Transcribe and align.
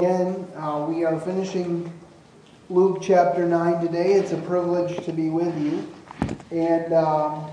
Again, 0.00 0.46
uh, 0.54 0.86
we 0.88 1.04
are 1.04 1.18
finishing 1.18 1.92
Luke 2.70 3.00
chapter 3.02 3.44
9 3.44 3.84
today. 3.84 4.12
It's 4.12 4.30
a 4.30 4.36
privilege 4.36 5.04
to 5.04 5.12
be 5.12 5.28
with 5.28 5.52
you. 5.60 5.92
And 6.52 6.92
um, 6.92 7.50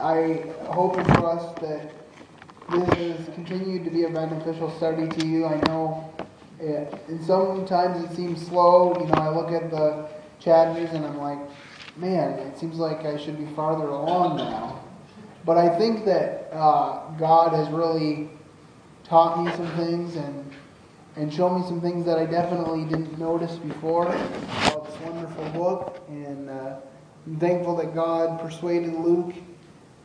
I 0.00 0.42
hope 0.66 0.96
and 0.96 1.06
trust 1.06 1.54
that 1.60 1.92
this 2.72 2.88
has 2.94 3.34
continued 3.36 3.84
to 3.84 3.90
be 3.92 4.02
a 4.02 4.10
beneficial 4.10 4.72
study 4.72 5.06
to 5.06 5.24
you. 5.24 5.46
I 5.46 5.60
know 5.68 6.12
it, 6.58 6.92
and 7.06 7.24
sometimes 7.24 8.02
it 8.02 8.16
seems 8.16 8.44
slow. 8.44 8.98
You 8.98 9.06
know, 9.06 9.14
I 9.14 9.28
look 9.28 9.52
at 9.52 9.70
the 9.70 10.08
chapters 10.40 10.90
and 10.94 11.06
I'm 11.06 11.18
like, 11.18 11.38
man, 11.96 12.40
it 12.40 12.58
seems 12.58 12.74
like 12.74 13.06
I 13.06 13.16
should 13.16 13.38
be 13.38 13.46
farther 13.54 13.86
along 13.86 14.38
now. 14.38 14.82
But 15.44 15.58
I 15.58 15.78
think 15.78 16.04
that 16.06 16.48
uh, 16.52 17.08
God 17.18 17.54
has 17.54 17.68
really 17.68 18.30
taught 19.04 19.44
me 19.44 19.52
some 19.52 19.68
things 19.76 20.16
and 20.16 20.50
and 21.16 21.32
show 21.32 21.48
me 21.48 21.64
some 21.66 21.80
things 21.80 22.04
that 22.06 22.18
I 22.18 22.26
definitely 22.26 22.84
didn't 22.84 23.18
notice 23.18 23.56
before 23.56 24.08
about 24.08 24.86
this 24.86 25.00
wonderful 25.00 25.48
book. 25.50 26.04
And 26.08 26.50
uh, 26.50 26.76
I'm 27.26 27.38
thankful 27.38 27.76
that 27.76 27.94
God 27.94 28.40
persuaded 28.40 28.94
Luke 28.94 29.34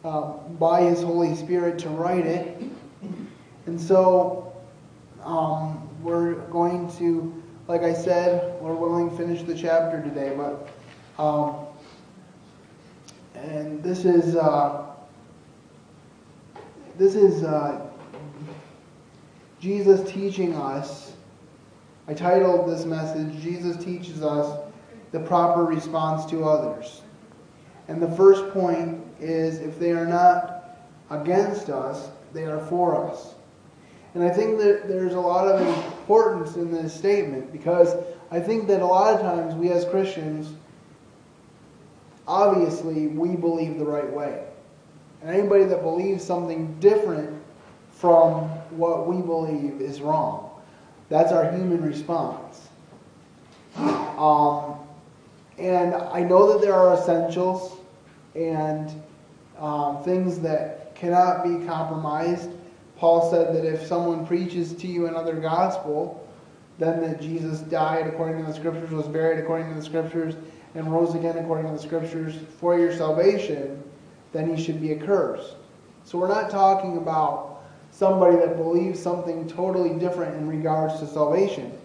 uh, 0.03 0.33
by 0.59 0.81
his 0.83 1.01
Holy 1.01 1.35
Spirit 1.35 1.79
to 1.79 1.89
write 1.89 2.25
it. 2.25 2.61
And 3.65 3.79
so 3.79 4.53
um, 5.23 5.89
we're 6.03 6.35
going 6.49 6.91
to, 6.97 7.43
like 7.67 7.81
I 7.81 7.93
said, 7.93 8.59
we're 8.61 8.75
willing, 8.75 9.09
to 9.09 9.17
finish 9.17 9.43
the 9.43 9.55
chapter 9.55 10.01
today. 10.01 10.35
But 10.35 10.69
um, 11.21 11.65
and 13.35 13.83
this 13.83 14.05
is 14.05 14.35
uh, 14.35 14.85
this 16.97 17.15
is 17.15 17.43
uh, 17.43 17.89
Jesus 19.59 20.09
teaching 20.09 20.55
us. 20.55 21.08
I 22.09 22.15
titled 22.15 22.67
this 22.67 22.85
message, 22.85 23.39
Jesus 23.39 23.77
teaches 23.77 24.23
us 24.23 24.59
the 25.11 25.19
proper 25.19 25.63
response 25.63 26.25
to 26.31 26.43
others. 26.43 27.03
And 27.87 28.01
the 28.01 28.09
first 28.09 28.49
point 28.49 28.99
is 29.19 29.59
if 29.59 29.77
they 29.77 29.91
are 29.91 30.07
not 30.07 30.79
against 31.11 31.69
us, 31.69 32.09
they 32.33 32.45
are 32.45 32.65
for 32.65 33.07
us. 33.07 33.35
And 34.15 34.23
I 34.23 34.31
think 34.31 34.57
that 34.57 34.87
there's 34.87 35.13
a 35.13 35.19
lot 35.19 35.47
of 35.49 35.61
importance 35.61 36.55
in 36.55 36.71
this 36.71 36.95
statement 36.95 37.51
because 37.51 37.93
I 38.31 38.39
think 38.39 38.65
that 38.69 38.81
a 38.81 38.87
lot 38.87 39.13
of 39.13 39.21
times 39.21 39.53
we 39.53 39.69
as 39.69 39.85
Christians, 39.85 40.51
obviously, 42.27 43.05
we 43.05 43.35
believe 43.35 43.77
the 43.77 43.85
right 43.85 44.11
way. 44.11 44.45
And 45.21 45.29
anybody 45.29 45.65
that 45.65 45.83
believes 45.83 46.23
something 46.23 46.75
different 46.79 47.39
from 47.91 48.45
what 48.71 49.05
we 49.05 49.21
believe 49.21 49.79
is 49.79 50.01
wrong. 50.01 50.48
That's 51.09 51.31
our 51.31 51.51
human 51.51 51.83
response. 51.83 52.67
Um, 53.75 54.75
and 55.57 55.95
I 55.95 56.21
know 56.21 56.53
that 56.53 56.61
there 56.61 56.73
are 56.73 56.93
essentials 56.93 57.77
and 58.35 58.89
um, 59.57 60.03
things 60.03 60.39
that 60.39 60.95
cannot 60.95 61.43
be 61.43 61.65
compromised. 61.65 62.51
Paul 62.97 63.31
said 63.31 63.55
that 63.55 63.65
if 63.65 63.87
someone 63.87 64.25
preaches 64.25 64.73
to 64.73 64.87
you 64.87 65.07
another 65.07 65.35
gospel, 65.35 66.27
then 66.77 67.01
that 67.01 67.21
Jesus 67.21 67.59
died 67.59 68.07
according 68.07 68.45
to 68.45 68.51
the 68.51 68.53
scriptures, 68.53 68.91
was 68.91 69.07
buried 69.07 69.39
according 69.39 69.69
to 69.69 69.75
the 69.75 69.85
scriptures, 69.85 70.35
and 70.75 70.91
rose 70.91 71.15
again 71.15 71.37
according 71.37 71.65
to 71.65 71.73
the 71.73 71.81
scriptures 71.81 72.35
for 72.59 72.77
your 72.77 72.95
salvation, 72.95 73.81
then 74.31 74.55
he 74.55 74.61
should 74.61 74.79
be 74.79 74.91
accursed. 74.91 75.55
So 76.03 76.17
we're 76.17 76.27
not 76.27 76.49
talking 76.49 76.97
about 76.97 77.48
somebody 77.99 78.37
that 78.37 78.55
believes 78.55 78.97
something 78.97 79.45
totally 79.45 79.99
different 79.99 80.33
in 80.35 80.47
regards 80.47 81.01
to 81.01 81.05
salvation. 81.05 81.77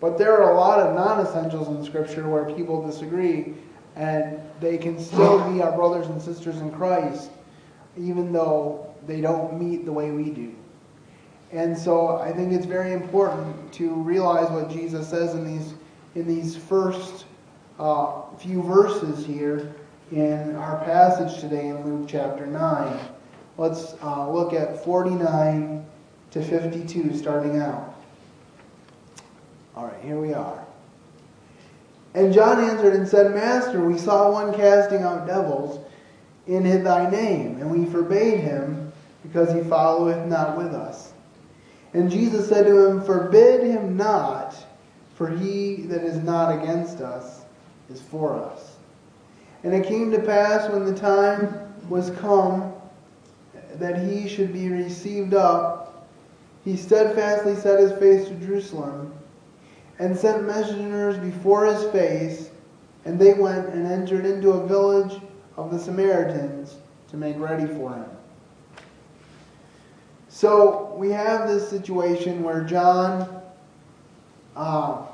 But 0.00 0.18
there 0.18 0.36
are 0.42 0.52
a 0.52 0.54
lot 0.54 0.78
of 0.78 0.94
non 0.94 1.26
essentials 1.26 1.68
in 1.68 1.82
Scripture 1.82 2.28
where 2.28 2.44
people 2.44 2.86
disagree, 2.86 3.54
and 3.96 4.38
they 4.60 4.76
can 4.76 5.00
still 5.00 5.50
be 5.50 5.62
our 5.62 5.72
brothers 5.72 6.08
and 6.08 6.20
sisters 6.20 6.58
in 6.58 6.70
Christ, 6.72 7.30
even 7.96 8.32
though 8.34 8.94
they 9.06 9.22
don't 9.22 9.58
meet 9.58 9.86
the 9.86 9.92
way 9.92 10.10
we 10.10 10.30
do. 10.30 10.54
And 11.52 11.76
so 11.76 12.18
I 12.18 12.32
think 12.32 12.52
it's 12.52 12.66
very 12.66 12.92
important 12.92 13.72
to 13.74 13.94
realize 13.94 14.50
what 14.50 14.70
Jesus 14.70 15.08
says 15.08 15.34
in 15.34 15.46
these 15.46 15.74
in 16.14 16.26
these 16.26 16.54
first 16.54 17.24
uh, 17.78 18.22
few 18.38 18.62
verses 18.62 19.24
here 19.24 19.74
in 20.10 20.54
our 20.56 20.84
passage 20.84 21.40
today 21.40 21.68
in 21.68 21.82
Luke 21.86 22.06
chapter 22.06 22.44
9. 22.44 23.11
Let's 23.58 23.94
uh, 24.02 24.30
look 24.30 24.52
at 24.52 24.84
49 24.84 25.84
to 26.30 26.42
52 26.42 27.16
starting 27.16 27.58
out. 27.58 27.94
All 29.76 29.86
right, 29.86 30.02
here 30.02 30.18
we 30.18 30.32
are. 30.32 30.64
And 32.14 32.32
John 32.32 32.62
answered 32.62 32.94
and 32.94 33.08
said, 33.08 33.34
Master, 33.34 33.84
we 33.84 33.98
saw 33.98 34.30
one 34.30 34.54
casting 34.54 35.02
out 35.02 35.26
devils 35.26 35.84
in 36.46 36.84
thy 36.84 37.08
name, 37.10 37.58
and 37.58 37.70
we 37.70 37.90
forbade 37.90 38.40
him 38.40 38.92
because 39.22 39.52
he 39.54 39.62
followeth 39.68 40.26
not 40.26 40.56
with 40.58 40.74
us. 40.74 41.12
And 41.94 42.10
Jesus 42.10 42.48
said 42.48 42.66
to 42.66 42.86
him, 42.86 43.04
Forbid 43.04 43.62
him 43.62 43.96
not, 43.96 44.54
for 45.14 45.28
he 45.28 45.82
that 45.82 46.02
is 46.02 46.18
not 46.18 46.62
against 46.62 47.00
us 47.00 47.42
is 47.90 48.00
for 48.00 48.34
us. 48.34 48.76
And 49.62 49.74
it 49.74 49.86
came 49.86 50.10
to 50.10 50.18
pass 50.18 50.68
when 50.70 50.84
the 50.84 50.94
time 50.94 51.72
was 51.88 52.10
come 52.10 52.74
that 53.78 53.98
he 53.98 54.28
should 54.28 54.52
be 54.52 54.68
received 54.68 55.34
up, 55.34 56.08
he 56.64 56.76
steadfastly 56.76 57.56
set 57.56 57.80
his 57.80 57.92
face 57.92 58.28
to 58.28 58.34
Jerusalem 58.34 59.12
and 59.98 60.16
sent 60.16 60.46
messengers 60.46 61.18
before 61.18 61.66
his 61.66 61.84
face, 61.90 62.50
and 63.04 63.18
they 63.18 63.34
went 63.34 63.68
and 63.68 63.86
entered 63.86 64.24
into 64.24 64.52
a 64.52 64.66
village 64.66 65.20
of 65.56 65.70
the 65.70 65.78
Samaritans 65.78 66.76
to 67.08 67.16
make 67.16 67.38
ready 67.38 67.66
for 67.66 67.92
him. 67.94 68.06
So 70.28 70.94
we 70.96 71.10
have 71.10 71.46
this 71.46 71.68
situation 71.68 72.42
where 72.42 72.64
John 72.64 73.42
uh, 74.56 75.06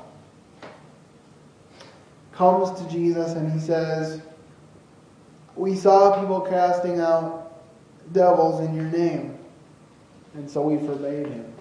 comes 2.31 2.79
to 2.81 2.89
Jesus 2.89 3.33
and 3.33 3.51
he 3.51 3.59
says, 3.59 4.21
We 5.55 5.75
saw 5.75 6.19
people 6.21 6.41
casting 6.41 6.99
out 7.01 7.38
devils 8.11 8.61
in 8.61 8.75
your 8.75 8.85
name. 8.85 9.37
And 10.33 10.49
so 10.49 10.61
we 10.61 10.85
forbade 10.85 11.27
him. 11.27 11.53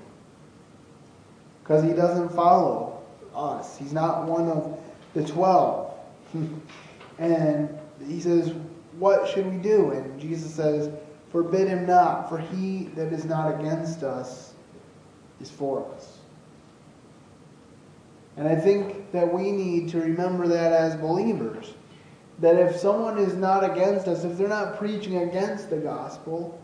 Because 1.63 1.83
he 1.83 1.93
doesn't 1.93 2.31
follow 2.31 3.03
us. 3.35 3.77
He's 3.79 3.93
not 3.93 4.25
one 4.25 4.49
of 4.49 4.79
the 5.15 5.25
twelve. 5.25 5.95
and 7.19 7.79
he 8.07 8.21
says, 8.21 8.53
What 8.99 9.29
should 9.29 9.47
we 9.47 9.59
do? 9.59 9.91
And 9.91 10.21
Jesus 10.21 10.55
says, 10.55 10.91
Forbid 11.31 11.69
him 11.69 11.87
not, 11.87 12.29
for 12.29 12.39
he 12.39 12.85
that 12.95 13.13
is 13.13 13.25
not 13.25 13.61
against 13.61 14.03
us 14.03 14.55
is 15.41 15.51
for 15.51 15.87
us. 15.95 16.19
And 18.37 18.49
I 18.49 18.57
think 18.57 19.11
that 19.13 19.33
we 19.33 19.51
need 19.51 19.89
to 19.91 20.01
remember 20.01 20.47
that 20.49 20.73
as 20.73 20.97
believers. 20.97 21.75
That 22.41 22.57
if 22.57 22.77
someone 22.77 23.19
is 23.19 23.35
not 23.35 23.65
against 23.65 24.07
us, 24.07 24.25
if 24.25 24.39
they're 24.39 24.49
not 24.49 24.79
preaching 24.79 25.19
against 25.19 25.71
the 25.71 25.77
gospel, 25.77 26.61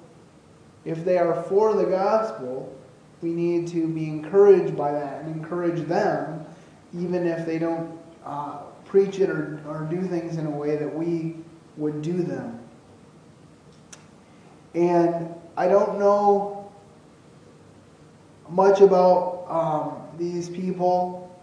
if 0.85 1.05
they 1.05 1.19
are 1.19 1.43
for 1.45 1.75
the 1.75 1.85
gospel, 1.85 2.73
we 3.23 3.31
need 3.31 3.67
to 3.69 3.89
be 3.89 4.05
encouraged 4.05 4.77
by 4.77 4.93
that 4.93 5.23
and 5.23 5.35
encourage 5.35 5.81
them, 5.89 6.45
even 6.95 7.27
if 7.27 7.47
they 7.47 7.59
don't 7.59 7.99
uh, 8.25 8.59
preach 8.85 9.19
it 9.19 9.31
or, 9.31 9.61
or 9.67 9.89
do 9.91 10.03
things 10.03 10.37
in 10.37 10.47
a 10.47 10.51
way 10.51 10.77
that 10.77 10.95
we 10.95 11.37
would 11.77 12.03
do 12.03 12.23
them. 12.23 12.61
And 14.75 15.35
I 15.57 15.69
don't 15.69 15.99
know 15.99 16.71
much 18.49 18.81
about 18.81 19.47
um, 19.49 20.03
these 20.19 20.49
people 20.49 21.35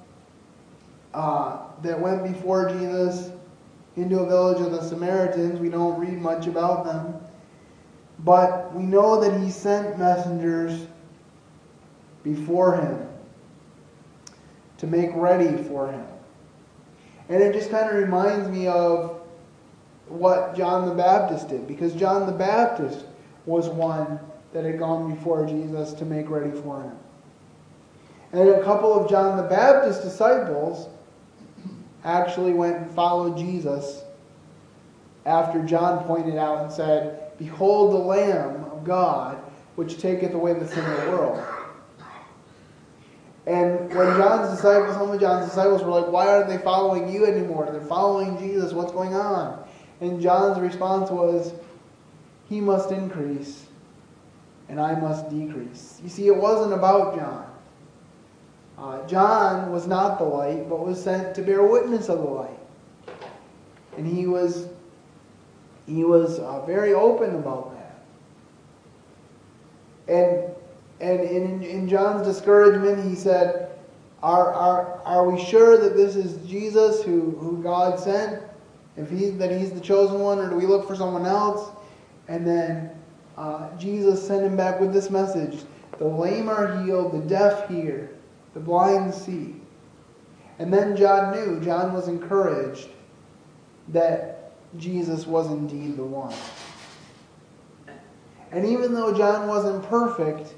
uh, 1.13 1.59
that 1.81 1.99
went 1.99 2.23
before 2.23 2.69
Jesus 2.69 3.31
into 3.95 4.19
a 4.19 4.25
village 4.25 4.61
of 4.61 4.71
the 4.71 4.81
Samaritans. 4.81 5.59
We 5.59 5.69
don't 5.69 5.99
read 5.99 6.21
much 6.21 6.47
about 6.47 6.85
them. 6.85 7.15
But 8.19 8.73
we 8.73 8.83
know 8.83 9.19
that 9.21 9.41
he 9.41 9.49
sent 9.49 9.97
messengers 9.97 10.87
before 12.23 12.75
him 12.77 13.07
to 14.77 14.87
make 14.87 15.09
ready 15.13 15.63
for 15.63 15.91
him. 15.91 16.05
And 17.29 17.41
it 17.41 17.53
just 17.53 17.71
kind 17.71 17.89
of 17.89 17.95
reminds 17.95 18.49
me 18.49 18.67
of 18.67 19.21
what 20.07 20.55
John 20.55 20.87
the 20.87 20.93
Baptist 20.93 21.49
did, 21.49 21.67
because 21.67 21.93
John 21.93 22.25
the 22.25 22.33
Baptist 22.33 23.05
was 23.45 23.69
one 23.69 24.19
that 24.53 24.65
had 24.65 24.77
gone 24.77 25.13
before 25.13 25.45
Jesus 25.45 25.93
to 25.93 26.05
make 26.05 26.29
ready 26.29 26.51
for 26.51 26.81
him. 26.81 26.97
And 28.33 28.49
a 28.49 28.63
couple 28.63 28.93
of 28.93 29.09
John 29.09 29.37
the 29.37 29.43
Baptist's 29.43 30.03
disciples 30.03 30.89
actually 32.03 32.53
went 32.53 32.77
and 32.77 32.91
followed 32.91 33.37
Jesus 33.37 34.03
after 35.25 35.61
John 35.63 36.03
pointed 36.05 36.37
out 36.37 36.63
and 36.63 36.71
said, 36.71 37.37
Behold 37.37 37.93
the 37.93 37.97
Lamb 37.97 38.65
of 38.65 38.83
God, 38.83 39.37
which 39.75 39.99
taketh 39.99 40.33
away 40.33 40.53
the 40.53 40.67
sin 40.67 40.83
of 40.83 41.05
the 41.05 41.11
world. 41.11 41.43
And 43.47 43.93
when 43.93 44.17
John's 44.17 44.51
disciples, 44.55 44.95
some 44.95 45.09
of 45.09 45.19
John's 45.19 45.47
disciples 45.47 45.83
were 45.83 45.89
like, 45.89 46.11
Why 46.11 46.27
aren't 46.27 46.47
they 46.47 46.59
following 46.59 47.11
you 47.11 47.25
anymore? 47.25 47.69
They're 47.71 47.81
following 47.81 48.37
Jesus. 48.37 48.73
What's 48.73 48.91
going 48.91 49.15
on? 49.15 49.67
And 49.99 50.21
John's 50.21 50.59
response 50.59 51.09
was, 51.09 51.53
He 52.49 52.61
must 52.61 52.91
increase, 52.91 53.65
and 54.69 54.79
I 54.79 54.99
must 54.99 55.29
decrease. 55.29 55.99
You 56.03 56.09
see, 56.09 56.27
it 56.27 56.35
wasn't 56.35 56.73
about 56.73 57.15
John. 57.15 57.50
Uh, 58.81 59.05
John 59.05 59.71
was 59.71 59.85
not 59.85 60.17
the 60.17 60.23
light, 60.23 60.67
but 60.67 60.83
was 60.83 61.01
sent 61.01 61.35
to 61.35 61.43
bear 61.43 61.61
witness 61.61 62.09
of 62.09 62.17
the 62.17 62.25
light. 62.25 62.59
And 63.95 64.07
he 64.07 64.25
was, 64.25 64.69
he 65.85 66.03
was 66.03 66.39
uh, 66.39 66.65
very 66.65 66.93
open 66.93 67.35
about 67.35 67.75
that. 67.75 68.01
And, 70.11 70.55
and 70.99 71.19
in, 71.21 71.61
in 71.61 71.87
John's 71.87 72.25
discouragement, 72.25 73.07
he 73.07 73.13
said, 73.13 73.69
are, 74.23 74.51
are, 74.51 74.99
are 75.05 75.29
we 75.29 75.43
sure 75.43 75.77
that 75.77 75.95
this 75.95 76.15
is 76.15 76.37
Jesus 76.49 77.03
who, 77.03 77.31
who 77.39 77.61
God 77.61 77.99
sent? 77.99 78.41
If 78.97 79.11
he, 79.11 79.29
that 79.29 79.51
he's 79.51 79.71
the 79.71 79.79
chosen 79.79 80.19
one, 80.19 80.39
or 80.39 80.49
do 80.49 80.55
we 80.55 80.65
look 80.65 80.87
for 80.87 80.95
someone 80.95 81.27
else? 81.27 81.69
And 82.27 82.47
then 82.47 82.89
uh, 83.37 83.75
Jesus 83.77 84.25
sent 84.25 84.43
him 84.43 84.57
back 84.57 84.79
with 84.79 84.91
this 84.91 85.11
message 85.11 85.59
The 85.99 86.05
lame 86.05 86.49
are 86.49 86.83
healed, 86.83 87.11
the 87.11 87.27
deaf 87.27 87.69
hear, 87.69 88.09
the 88.53 88.59
blind 88.59 89.13
see. 89.13 89.55
And 90.59 90.73
then 90.73 90.95
John 90.95 91.33
knew, 91.33 91.59
John 91.59 91.93
was 91.93 92.07
encouraged 92.07 92.89
that 93.89 94.51
Jesus 94.77 95.25
was 95.25 95.47
indeed 95.47 95.97
the 95.97 96.03
one. 96.03 96.35
And 98.51 98.65
even 98.65 98.93
though 98.93 99.13
John 99.13 99.47
wasn't 99.47 99.83
perfect, 99.85 100.53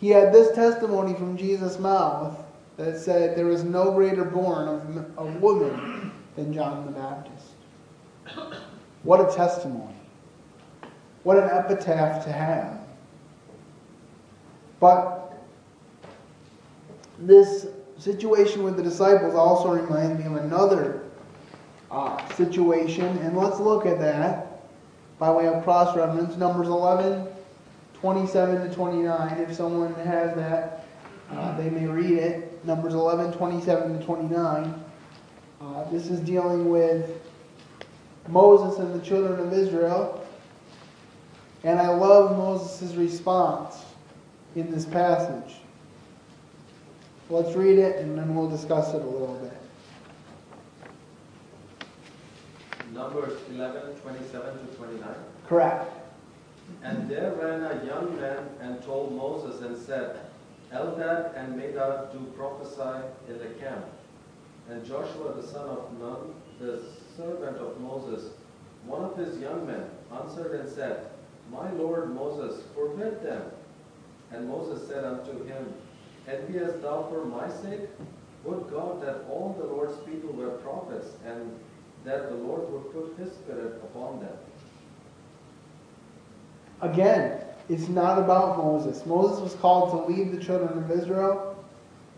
he 0.00 0.08
had 0.08 0.32
this 0.32 0.54
testimony 0.54 1.14
from 1.14 1.36
Jesus' 1.36 1.78
mouth 1.78 2.36
that 2.76 2.98
said 2.98 3.36
there 3.36 3.46
was 3.46 3.62
no 3.62 3.92
greater 3.92 4.24
born 4.24 4.68
of 4.68 5.06
a 5.18 5.24
woman 5.38 6.10
than 6.34 6.52
John 6.52 6.86
the 6.86 6.92
Baptist. 6.92 7.52
What 9.02 9.20
a 9.20 9.34
testimony. 9.34 9.94
What 11.22 11.36
an 11.36 11.50
epitaph 11.50 12.24
to 12.24 12.32
have. 12.32 12.80
But 14.80 15.31
this 17.26 17.66
situation 17.98 18.62
with 18.62 18.76
the 18.76 18.82
disciples 18.82 19.34
also 19.34 19.70
reminds 19.70 20.18
me 20.18 20.26
of 20.26 20.36
another 20.36 21.04
uh, 21.90 22.26
situation, 22.34 23.06
and 23.18 23.36
let's 23.36 23.60
look 23.60 23.86
at 23.86 23.98
that 24.00 24.62
by 25.18 25.30
way 25.30 25.46
of 25.46 25.62
cross 25.62 25.96
reference. 25.96 26.36
Numbers 26.36 26.66
11, 26.66 27.26
27 27.94 28.68
to 28.68 28.74
29. 28.74 29.38
If 29.38 29.54
someone 29.54 29.94
has 29.94 30.34
that, 30.34 30.86
uh, 31.30 31.56
they 31.56 31.70
may 31.70 31.86
read 31.86 32.18
it. 32.18 32.64
Numbers 32.64 32.94
11, 32.94 33.32
27 33.32 33.98
to 33.98 34.04
29. 34.04 34.84
Uh, 35.60 35.84
this 35.90 36.08
is 36.08 36.18
dealing 36.20 36.70
with 36.70 37.20
Moses 38.28 38.78
and 38.80 39.00
the 39.00 39.04
children 39.04 39.38
of 39.38 39.52
Israel. 39.52 40.26
And 41.62 41.78
I 41.78 41.88
love 41.88 42.36
Moses' 42.36 42.94
response 42.94 43.84
in 44.56 44.70
this 44.72 44.84
passage. 44.84 45.61
Let's 47.32 47.56
read 47.56 47.78
it 47.78 47.96
and 47.96 48.18
then 48.18 48.34
we'll 48.34 48.50
discuss 48.50 48.92
it 48.92 49.00
a 49.00 49.06
little 49.06 49.36
bit. 49.36 49.56
Numbers 52.92 53.40
11, 53.48 53.94
27 54.02 54.68
to 54.68 54.74
29. 54.74 55.08
Correct. 55.48 55.90
And 56.82 57.08
there 57.08 57.32
ran 57.32 57.62
a 57.62 57.86
young 57.86 58.20
man 58.20 58.50
and 58.60 58.82
told 58.82 59.16
Moses 59.16 59.62
and 59.62 59.78
said, 59.78 60.20
Eldad 60.74 61.34
and 61.34 61.58
Medad 61.58 62.12
do 62.12 62.18
prophesy 62.36 63.02
in 63.26 63.38
the 63.38 63.46
camp. 63.58 63.86
And 64.68 64.84
Joshua 64.84 65.32
the 65.34 65.42
son 65.42 65.70
of 65.70 65.90
Nun, 65.98 66.34
the 66.60 66.82
servant 67.16 67.56
of 67.56 67.80
Moses, 67.80 68.32
one 68.84 69.04
of 69.04 69.16
his 69.16 69.38
young 69.38 69.66
men, 69.66 69.88
answered 70.20 70.60
and 70.60 70.68
said, 70.68 71.06
My 71.50 71.72
lord 71.72 72.14
Moses, 72.14 72.62
forbid 72.74 73.22
them. 73.22 73.42
And 74.32 74.46
Moses 74.46 74.86
said 74.86 75.06
unto 75.06 75.46
him, 75.46 75.72
Enviest 76.28 76.82
thou 76.82 77.06
for 77.10 77.24
my 77.24 77.48
sake? 77.48 77.88
Would 78.44 78.70
God 78.70 79.02
that 79.02 79.24
all 79.28 79.56
the 79.58 79.66
Lord's 79.66 79.96
people 80.04 80.32
were 80.32 80.50
prophets, 80.50 81.08
and 81.24 81.52
that 82.04 82.30
the 82.30 82.36
Lord 82.36 82.70
would 82.72 82.92
put 82.92 83.16
his 83.18 83.32
spirit 83.32 83.80
upon 83.84 84.20
them. 84.20 84.36
Again, 86.80 87.40
it's 87.68 87.88
not 87.88 88.18
about 88.18 88.58
Moses. 88.58 89.06
Moses 89.06 89.40
was 89.40 89.54
called 89.54 89.90
to 89.90 90.12
lead 90.12 90.32
the 90.32 90.42
children 90.42 90.82
of 90.82 90.90
Israel, 90.90 91.64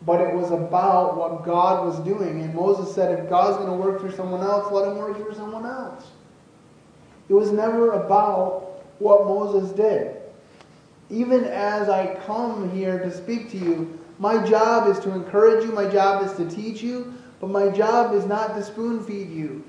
but 0.07 0.21
it 0.21 0.35
was 0.35 0.51
about 0.51 1.17
what 1.17 1.45
God 1.45 1.87
was 1.87 1.99
doing. 2.01 2.41
And 2.41 2.55
Moses 2.55 2.95
said, 2.95 3.19
if 3.19 3.29
God's 3.29 3.59
going 3.59 3.69
to 3.69 3.77
work 3.77 4.01
through 4.01 4.17
someone 4.17 4.41
else, 4.41 4.73
let 4.73 4.89
him 4.89 4.97
work 4.97 5.17
through 5.17 5.35
someone 5.35 5.67
else. 5.67 6.07
It 7.29 7.35
was 7.35 7.51
never 7.53 7.93
about 7.93 8.83
what 9.01 9.27
Moses 9.27 9.71
did. 9.73 10.17
Even 11.15 11.45
as 11.45 11.89
I 11.89 12.17
come 12.27 12.73
here 12.73 12.99
to 12.99 13.09
speak 13.09 13.49
to 13.53 13.57
you, 13.57 14.01
my 14.19 14.45
job 14.45 14.89
is 14.89 14.99
to 15.05 15.13
encourage 15.13 15.65
you, 15.65 15.71
my 15.71 15.89
job 15.89 16.27
is 16.27 16.33
to 16.33 16.51
teach 16.51 16.83
you, 16.83 17.15
but 17.41 17.51
my 17.51 17.69
job 17.69 18.15
is 18.15 18.25
not 18.25 18.57
to 18.57 18.65
spoon 18.65 19.01
feed 19.05 19.31
you. 19.31 19.63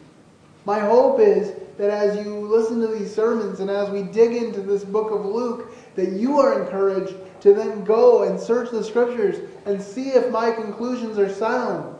My 0.65 0.80
hope 0.80 1.19
is 1.19 1.53
that 1.77 1.92
as 1.92 2.25
you 2.25 2.33
listen 2.33 2.81
to 2.81 2.88
these 2.88 3.13
sermons 3.13 3.59
and 3.59 3.69
as 3.69 3.92
we 3.92 4.01
dig 4.01 4.33
into 4.33 4.62
this 4.62 4.83
book 4.83 5.12
of 5.12 5.24
Luke, 5.24 5.71
that 5.94 6.13
you 6.13 6.39
are 6.39 6.63
encouraged 6.63 7.13
to 7.42 7.53
then 7.53 7.83
go 7.83 8.24
and 8.24 8.39
search 8.39 8.71
the 8.71 8.83
scriptures 8.83 9.47
and 9.68 9.80
see 9.80 10.09
if 10.09 10.31
my 10.31 10.50
conclusions 10.50 11.19
are 11.19 11.31
sound. 11.31 11.95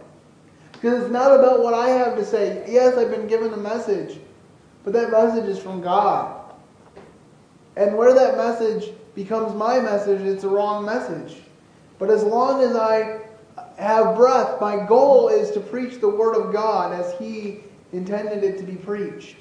Because 0.72 1.04
it's 1.04 1.14
not 1.14 1.38
about 1.38 1.62
what 1.62 1.76
I 1.76 1.90
have 1.90 2.18
to 2.18 2.26
say. 2.26 2.66
Yes, 2.68 2.98
I've 2.98 3.12
been 3.12 3.28
given 3.28 3.54
a 3.54 3.58
message, 3.58 4.20
but 4.84 4.94
that 4.94 5.12
message 5.12 5.46
is 5.46 5.60
from 5.60 5.82
God. 5.82 6.52
And 7.76 7.96
where 7.96 8.16
that 8.16 8.38
message 8.38 8.92
becomes 9.16 9.56
my 9.56 9.80
message, 9.80 10.22
it's 10.22 10.44
a 10.44 10.50
wrong 10.50 10.86
message. 10.86 11.38
But 11.98 12.10
as 12.10 12.24
long 12.24 12.62
as 12.62 12.76
I 12.76 13.22
have 13.78 14.16
breath, 14.16 14.60
my 14.60 14.86
goal 14.86 15.30
is 15.30 15.52
to 15.52 15.60
preach 15.60 16.00
the 16.00 16.10
Word 16.10 16.36
of 16.36 16.54
God 16.54 16.94
as 16.94 17.18
He 17.18 17.62
intended 17.94 18.44
it 18.44 18.58
to 18.58 18.64
be 18.64 18.76
preached. 18.76 19.38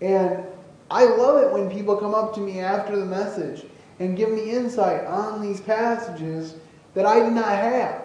And 0.00 0.44
I 0.90 1.04
love 1.04 1.42
it 1.42 1.52
when 1.52 1.70
people 1.70 1.96
come 1.96 2.14
up 2.14 2.34
to 2.34 2.40
me 2.40 2.60
after 2.60 2.96
the 2.96 3.04
message 3.04 3.64
and 3.98 4.16
give 4.16 4.30
me 4.30 4.50
insight 4.50 5.04
on 5.06 5.42
these 5.42 5.60
passages 5.60 6.54
that 6.94 7.06
I 7.06 7.20
did 7.20 7.32
not 7.32 7.50
have. 7.50 8.04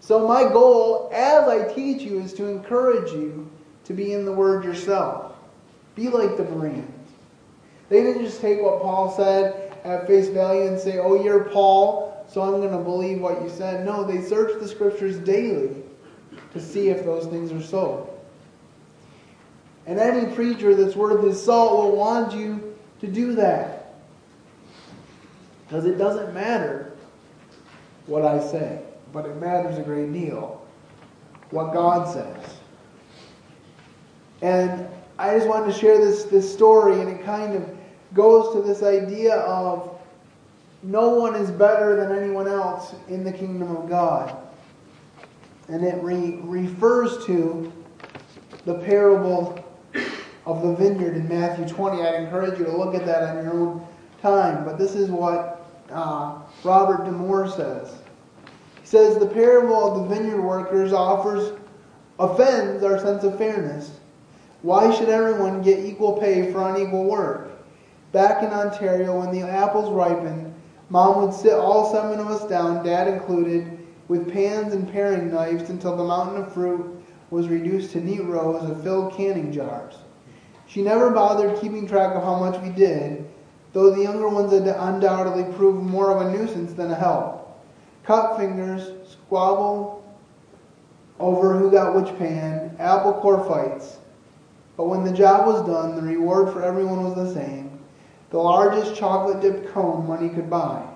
So, 0.00 0.26
my 0.26 0.44
goal 0.44 1.10
as 1.12 1.48
I 1.48 1.72
teach 1.72 2.02
you 2.02 2.20
is 2.20 2.32
to 2.34 2.46
encourage 2.46 3.12
you 3.12 3.50
to 3.84 3.92
be 3.94 4.12
in 4.12 4.24
the 4.24 4.32
Word 4.32 4.64
yourself. 4.64 5.34
Be 5.94 6.08
like 6.08 6.36
the 6.36 6.44
Bereans. 6.44 6.97
They 7.88 8.02
didn't 8.02 8.24
just 8.24 8.40
take 8.40 8.60
what 8.60 8.82
Paul 8.82 9.10
said 9.10 9.78
at 9.84 10.06
face 10.06 10.28
value 10.28 10.68
and 10.68 10.78
say, 10.78 10.98
Oh, 10.98 11.22
you're 11.22 11.44
Paul, 11.44 12.26
so 12.28 12.42
I'm 12.42 12.60
going 12.60 12.76
to 12.76 12.84
believe 12.84 13.20
what 13.20 13.42
you 13.42 13.48
said. 13.48 13.84
No, 13.84 14.04
they 14.04 14.20
searched 14.20 14.60
the 14.60 14.68
Scriptures 14.68 15.18
daily 15.18 15.82
to 16.52 16.60
see 16.60 16.88
if 16.88 17.04
those 17.04 17.26
things 17.26 17.52
are 17.52 17.62
so. 17.62 18.10
And 19.86 19.98
any 19.98 20.34
preacher 20.34 20.74
that's 20.74 20.94
worth 20.94 21.24
his 21.24 21.42
salt 21.42 21.72
will 21.72 21.96
want 21.96 22.34
you 22.34 22.76
to 23.00 23.06
do 23.06 23.34
that. 23.36 23.94
Because 25.66 25.86
it 25.86 25.96
doesn't 25.96 26.34
matter 26.34 26.92
what 28.06 28.24
I 28.24 28.38
say, 28.40 28.82
but 29.12 29.24
it 29.24 29.36
matters 29.36 29.78
a 29.78 29.82
great 29.82 30.12
deal 30.12 30.66
what 31.50 31.72
God 31.72 32.12
says. 32.12 32.56
And 34.42 34.86
I 35.18 35.34
just 35.34 35.48
wanted 35.48 35.72
to 35.72 35.78
share 35.78 35.98
this, 35.98 36.24
this 36.24 36.52
story, 36.52 37.00
and 37.00 37.08
it 37.08 37.24
kind 37.24 37.54
of 37.54 37.77
goes 38.14 38.54
to 38.54 38.62
this 38.62 38.82
idea 38.82 39.36
of 39.36 39.98
no 40.82 41.10
one 41.10 41.34
is 41.34 41.50
better 41.50 41.96
than 41.96 42.16
anyone 42.16 42.46
else 42.46 42.94
in 43.08 43.24
the 43.24 43.32
kingdom 43.32 43.76
of 43.76 43.88
God 43.88 44.36
and 45.68 45.84
it 45.84 46.02
re- 46.02 46.40
refers 46.42 47.24
to 47.26 47.72
the 48.64 48.74
parable 48.74 49.64
of 50.46 50.62
the 50.62 50.74
vineyard 50.74 51.14
in 51.14 51.28
Matthew 51.28 51.66
20. 51.68 52.02
I'd 52.02 52.22
encourage 52.22 52.58
you 52.58 52.64
to 52.64 52.76
look 52.76 52.94
at 52.94 53.04
that 53.06 53.22
on 53.22 53.44
your 53.44 53.52
own 53.52 53.86
time. 54.22 54.64
But 54.64 54.78
this 54.78 54.94
is 54.94 55.10
what 55.10 55.66
uh, 55.90 56.38
Robert 56.64 57.04
De 57.04 57.12
Moor 57.12 57.48
says. 57.48 57.98
He 58.80 58.86
says 58.86 59.18
the 59.18 59.26
parable 59.26 59.92
of 59.92 60.08
the 60.08 60.14
vineyard 60.14 60.42
workers 60.42 60.92
offers 60.92 61.58
offends 62.18 62.82
our 62.82 62.98
sense 62.98 63.24
of 63.24 63.36
fairness. 63.36 63.92
Why 64.62 64.94
should 64.94 65.08
everyone 65.08 65.62
get 65.62 65.84
equal 65.84 66.18
pay 66.18 66.50
for 66.50 66.74
unequal 66.74 67.04
work? 67.04 67.47
Back 68.12 68.42
in 68.42 68.48
Ontario, 68.50 69.20
when 69.20 69.32
the 69.32 69.46
apples 69.46 69.90
ripened, 69.90 70.54
Mom 70.88 71.20
would 71.20 71.34
sit 71.34 71.52
all 71.52 71.92
seven 71.92 72.18
of 72.18 72.28
us 72.28 72.46
down, 72.46 72.82
Dad 72.82 73.06
included, 73.06 73.78
with 74.08 74.32
pans 74.32 74.72
and 74.72 74.90
paring 74.90 75.30
knives 75.30 75.68
until 75.68 75.94
the 75.94 76.04
mountain 76.04 76.42
of 76.42 76.54
fruit 76.54 77.04
was 77.30 77.48
reduced 77.48 77.92
to 77.92 78.00
neat 78.00 78.24
rows 78.24 78.64
of 78.70 78.82
filled 78.82 79.12
canning 79.12 79.52
jars. 79.52 79.96
She 80.66 80.80
never 80.80 81.10
bothered 81.10 81.60
keeping 81.60 81.86
track 81.86 82.16
of 82.16 82.22
how 82.22 82.38
much 82.38 82.58
we 82.62 82.70
did, 82.70 83.28
though 83.74 83.90
the 83.90 84.02
younger 84.02 84.30
ones 84.30 84.52
had 84.52 84.66
undoubtedly 84.66 85.44
proved 85.54 85.82
more 85.82 86.10
of 86.10 86.26
a 86.26 86.32
nuisance 86.32 86.72
than 86.72 86.90
a 86.90 86.94
help. 86.94 87.60
cut 88.04 88.38
fingers, 88.38 88.92
squabble 89.06 90.02
over 91.20 91.58
who 91.58 91.70
got 91.70 91.94
which 91.94 92.16
pan, 92.18 92.74
apple 92.78 93.12
core 93.12 93.44
fights. 93.44 93.98
But 94.78 94.88
when 94.88 95.04
the 95.04 95.12
job 95.12 95.46
was 95.46 95.66
done, 95.66 95.94
the 95.94 96.02
reward 96.02 96.50
for 96.54 96.62
everyone 96.62 97.04
was 97.04 97.14
the 97.14 97.34
same 97.34 97.67
the 98.30 98.38
largest 98.38 98.94
chocolate 98.94 99.40
dipped 99.40 99.72
cone 99.72 100.06
money 100.06 100.28
could 100.28 100.50
buy. 100.50 100.86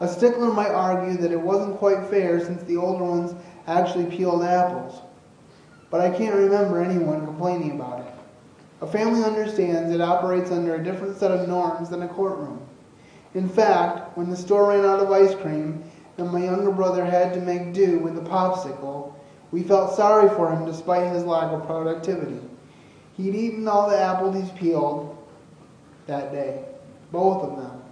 A 0.00 0.08
stickler 0.08 0.52
might 0.52 0.70
argue 0.70 1.16
that 1.18 1.32
it 1.32 1.40
wasn't 1.40 1.78
quite 1.78 2.06
fair 2.06 2.38
since 2.44 2.62
the 2.62 2.76
older 2.76 3.04
ones 3.04 3.34
actually 3.66 4.06
peeled 4.06 4.42
apples. 4.42 5.00
But 5.90 6.00
I 6.00 6.10
can't 6.10 6.34
remember 6.34 6.80
anyone 6.80 7.24
complaining 7.24 7.72
about 7.72 8.00
it. 8.00 8.12
A 8.82 8.86
family 8.86 9.22
understands 9.22 9.90
it 9.90 10.00
operates 10.00 10.50
under 10.50 10.74
a 10.74 10.84
different 10.84 11.16
set 11.16 11.30
of 11.30 11.48
norms 11.48 11.88
than 11.88 12.02
a 12.02 12.08
courtroom. 12.08 12.60
In 13.34 13.48
fact, 13.48 14.16
when 14.16 14.30
the 14.30 14.36
store 14.36 14.68
ran 14.68 14.84
out 14.84 15.00
of 15.00 15.10
ice 15.10 15.34
cream 15.34 15.82
and 16.18 16.30
my 16.30 16.44
younger 16.44 16.70
brother 16.70 17.04
had 17.04 17.32
to 17.34 17.40
make 17.40 17.72
do 17.72 17.98
with 17.98 18.18
a 18.18 18.22
popsicle, 18.22 19.14
we 19.50 19.62
felt 19.62 19.94
sorry 19.94 20.28
for 20.30 20.50
him 20.50 20.66
despite 20.66 21.12
his 21.12 21.24
lack 21.24 21.52
of 21.52 21.66
productivity. 21.66 22.40
He'd 23.16 23.34
eaten 23.34 23.68
all 23.68 23.88
the 23.88 23.98
apples 23.98 24.36
he's 24.36 24.50
peeled 24.58 25.15
that 26.06 26.32
day, 26.32 26.64
both 27.12 27.42
of 27.42 27.56
them. 27.56 27.82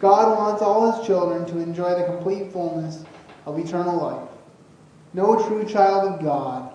God 0.00 0.38
wants 0.38 0.62
all 0.62 0.92
his 0.92 1.06
children 1.06 1.44
to 1.46 1.58
enjoy 1.58 1.98
the 1.98 2.04
complete 2.04 2.52
fullness 2.52 3.04
of 3.46 3.58
eternal 3.58 3.96
life. 3.96 4.28
No 5.14 5.46
true 5.48 5.64
child 5.64 6.12
of 6.12 6.22
God 6.22 6.72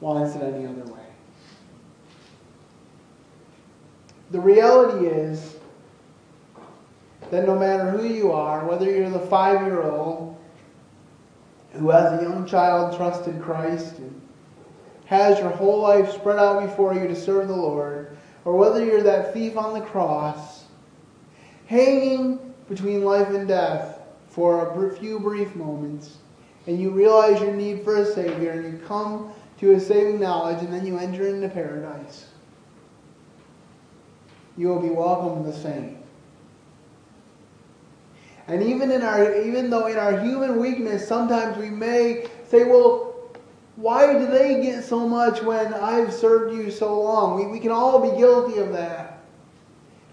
wants 0.00 0.36
it 0.36 0.42
any 0.42 0.66
other 0.66 0.84
way. 0.84 1.00
The 4.30 4.40
reality 4.40 5.06
is 5.06 5.56
that 7.30 7.46
no 7.46 7.58
matter 7.58 7.90
who 7.90 8.06
you 8.06 8.32
are, 8.32 8.66
whether 8.66 8.90
you're 8.90 9.08
the 9.10 9.18
five 9.18 9.62
year 9.62 9.82
old 9.82 10.36
who 11.72 11.92
as 11.92 12.20
a 12.20 12.22
young 12.22 12.46
child 12.46 12.96
trusted 12.96 13.40
Christ 13.40 13.98
and 13.98 14.20
has 15.06 15.38
your 15.38 15.50
whole 15.50 15.80
life 15.80 16.10
spread 16.12 16.38
out 16.38 16.62
before 16.66 16.94
you 16.94 17.06
to 17.06 17.14
serve 17.14 17.48
the 17.48 17.56
Lord, 17.56 18.15
or 18.46 18.54
whether 18.54 18.82
you're 18.82 19.02
that 19.02 19.34
thief 19.34 19.58
on 19.58 19.74
the 19.74 19.84
cross, 19.84 20.64
hanging 21.66 22.54
between 22.68 23.04
life 23.04 23.28
and 23.30 23.48
death 23.48 23.98
for 24.28 24.86
a 24.86 24.96
few 24.96 25.18
brief 25.18 25.54
moments, 25.56 26.18
and 26.68 26.80
you 26.80 26.90
realize 26.90 27.40
your 27.40 27.52
need 27.52 27.82
for 27.82 27.96
a 27.96 28.06
Savior, 28.06 28.52
and 28.52 28.72
you 28.72 28.86
come 28.86 29.32
to 29.58 29.72
a 29.72 29.80
saving 29.80 30.20
knowledge, 30.20 30.62
and 30.62 30.72
then 30.72 30.86
you 30.86 30.96
enter 30.96 31.26
into 31.26 31.48
paradise, 31.48 32.26
you 34.56 34.68
will 34.68 34.80
be 34.80 34.90
welcomed 34.90 35.44
the 35.44 35.52
same. 35.52 35.98
And 38.46 38.62
even 38.62 38.92
in 38.92 39.02
our 39.02 39.34
even 39.42 39.70
though 39.70 39.86
in 39.86 39.98
our 39.98 40.20
human 40.20 40.60
weakness, 40.60 41.06
sometimes 41.08 41.58
we 41.58 41.68
may 41.68 42.28
say, 42.46 42.62
well, 42.62 43.05
why 43.76 44.14
do 44.14 44.26
they 44.26 44.62
get 44.62 44.84
so 44.84 45.06
much 45.06 45.42
when 45.42 45.72
I've 45.74 46.12
served 46.12 46.54
you 46.56 46.70
so 46.70 47.00
long? 47.00 47.36
We, 47.36 47.46
we 47.46 47.60
can 47.60 47.70
all 47.70 48.10
be 48.10 48.16
guilty 48.16 48.58
of 48.58 48.72
that. 48.72 49.22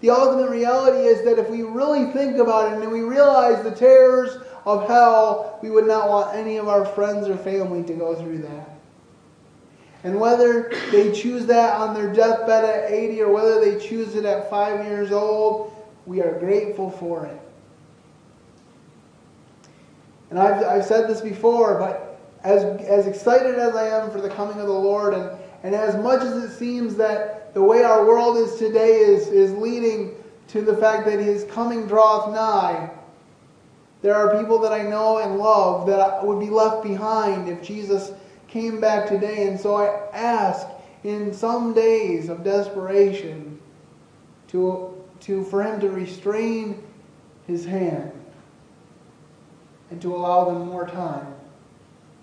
The 0.02 0.10
ultimate 0.10 0.50
reality 0.50 1.06
is 1.06 1.24
that 1.24 1.38
if 1.38 1.48
we 1.48 1.62
really 1.62 2.12
think 2.12 2.36
about 2.36 2.72
it 2.72 2.82
and 2.82 2.92
we 2.92 3.00
realize 3.00 3.62
the 3.64 3.70
terrors 3.70 4.36
of 4.66 4.86
hell, 4.86 5.58
we 5.62 5.70
would 5.70 5.86
not 5.86 6.10
want 6.10 6.36
any 6.36 6.58
of 6.58 6.68
our 6.68 6.84
friends 6.84 7.26
or 7.26 7.38
family 7.38 7.82
to 7.84 7.94
go 7.94 8.14
through 8.14 8.38
that. 8.42 8.70
And 10.02 10.20
whether 10.20 10.70
they 10.90 11.12
choose 11.12 11.46
that 11.46 11.80
on 11.80 11.94
their 11.94 12.12
deathbed 12.12 12.64
at 12.64 12.90
80 12.92 13.22
or 13.22 13.32
whether 13.32 13.64
they 13.64 13.82
choose 13.82 14.14
it 14.14 14.26
at 14.26 14.50
five 14.50 14.84
years 14.84 15.10
old, 15.10 15.74
we 16.04 16.20
are 16.20 16.38
grateful 16.38 16.90
for 16.90 17.24
it. 17.24 17.40
And 20.28 20.38
I've, 20.38 20.62
I've 20.64 20.84
said 20.84 21.08
this 21.08 21.22
before, 21.22 21.78
but 21.78 22.13
as, 22.44 22.62
as 22.82 23.06
excited 23.06 23.58
as 23.58 23.74
I 23.74 23.88
am 23.88 24.10
for 24.10 24.20
the 24.20 24.28
coming 24.28 24.60
of 24.60 24.66
the 24.66 24.72
Lord, 24.72 25.14
and, 25.14 25.30
and 25.62 25.74
as 25.74 25.96
much 25.96 26.20
as 26.20 26.44
it 26.44 26.56
seems 26.56 26.94
that 26.96 27.54
the 27.54 27.62
way 27.62 27.82
our 27.82 28.06
world 28.06 28.36
is 28.36 28.56
today 28.56 28.98
is, 28.98 29.28
is 29.28 29.52
leading 29.54 30.14
to 30.48 30.60
the 30.60 30.76
fact 30.76 31.06
that 31.06 31.18
his 31.18 31.44
coming 31.44 31.86
draweth 31.86 32.34
nigh, 32.34 32.90
there 34.02 34.14
are 34.14 34.38
people 34.38 34.58
that 34.58 34.72
I 34.72 34.82
know 34.82 35.18
and 35.18 35.38
love 35.38 35.86
that 35.86 36.24
would 36.24 36.38
be 36.38 36.50
left 36.50 36.82
behind 36.82 37.48
if 37.48 37.62
Jesus 37.62 38.12
came 38.46 38.78
back 38.78 39.08
today. 39.08 39.48
And 39.48 39.58
so 39.58 39.76
I 39.76 40.10
ask 40.12 40.68
in 41.02 41.32
some 41.32 41.72
days 41.72 42.28
of 42.28 42.44
desperation 42.44 43.58
to, 44.48 45.02
to, 45.20 45.44
for 45.44 45.62
him 45.62 45.80
to 45.80 45.88
restrain 45.88 46.82
his 47.46 47.64
hand 47.64 48.12
and 49.90 50.02
to 50.02 50.14
allow 50.14 50.44
them 50.44 50.66
more 50.68 50.86
time 50.86 51.33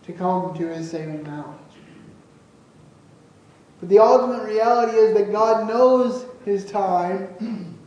to 0.04 0.14
come 0.14 0.54
to 0.56 0.68
his 0.68 0.90
saving 0.90 1.24
knowledge. 1.24 1.58
But 3.80 3.90
the 3.90 4.00
ultimate 4.00 4.44
reality 4.46 4.98
is 4.98 5.14
that 5.16 5.32
God 5.32 5.68
knows 5.68 6.26
his 6.46 6.66
time, 6.66 7.28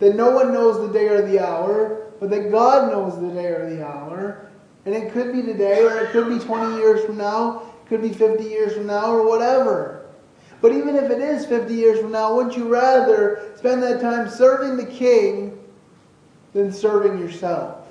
that 0.00 0.16
no 0.16 0.30
one 0.30 0.52
knows 0.52 0.86
the 0.86 0.92
day 0.92 1.08
or 1.08 1.22
the 1.22 1.38
hour, 1.38 2.12
but 2.18 2.30
that 2.30 2.50
God 2.50 2.90
knows 2.90 3.20
the 3.20 3.30
day 3.30 3.46
or 3.46 3.70
the 3.70 3.86
hour. 3.86 4.48
And 4.84 4.94
it 4.94 5.12
could 5.12 5.32
be 5.32 5.42
today, 5.42 5.84
or 5.84 5.98
it 5.98 6.10
could 6.10 6.28
be 6.28 6.38
20 6.38 6.76
years 6.76 7.04
from 7.04 7.16
now, 7.16 7.62
it 7.84 7.88
could 7.88 8.02
be 8.02 8.12
50 8.12 8.44
years 8.44 8.74
from 8.74 8.86
now, 8.86 9.12
or 9.12 9.26
whatever. 9.26 10.06
But 10.60 10.72
even 10.72 10.96
if 10.96 11.10
it 11.10 11.20
is 11.20 11.46
50 11.46 11.74
years 11.74 12.00
from 12.00 12.12
now, 12.12 12.34
wouldn't 12.34 12.56
you 12.56 12.68
rather 12.68 13.52
spend 13.56 13.82
that 13.82 14.00
time 14.00 14.28
serving 14.28 14.76
the 14.76 14.86
king 14.86 15.58
than 16.52 16.72
serving 16.72 17.18
yourself? 17.18 17.85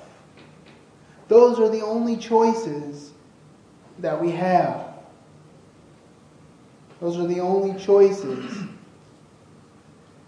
Those 1.28 1.58
are 1.58 1.68
the 1.68 1.82
only 1.82 2.16
choices 2.16 3.12
that 3.98 4.20
we 4.20 4.30
have. 4.30 4.86
Those 7.00 7.18
are 7.18 7.26
the 7.26 7.40
only 7.40 7.78
choices 7.78 8.58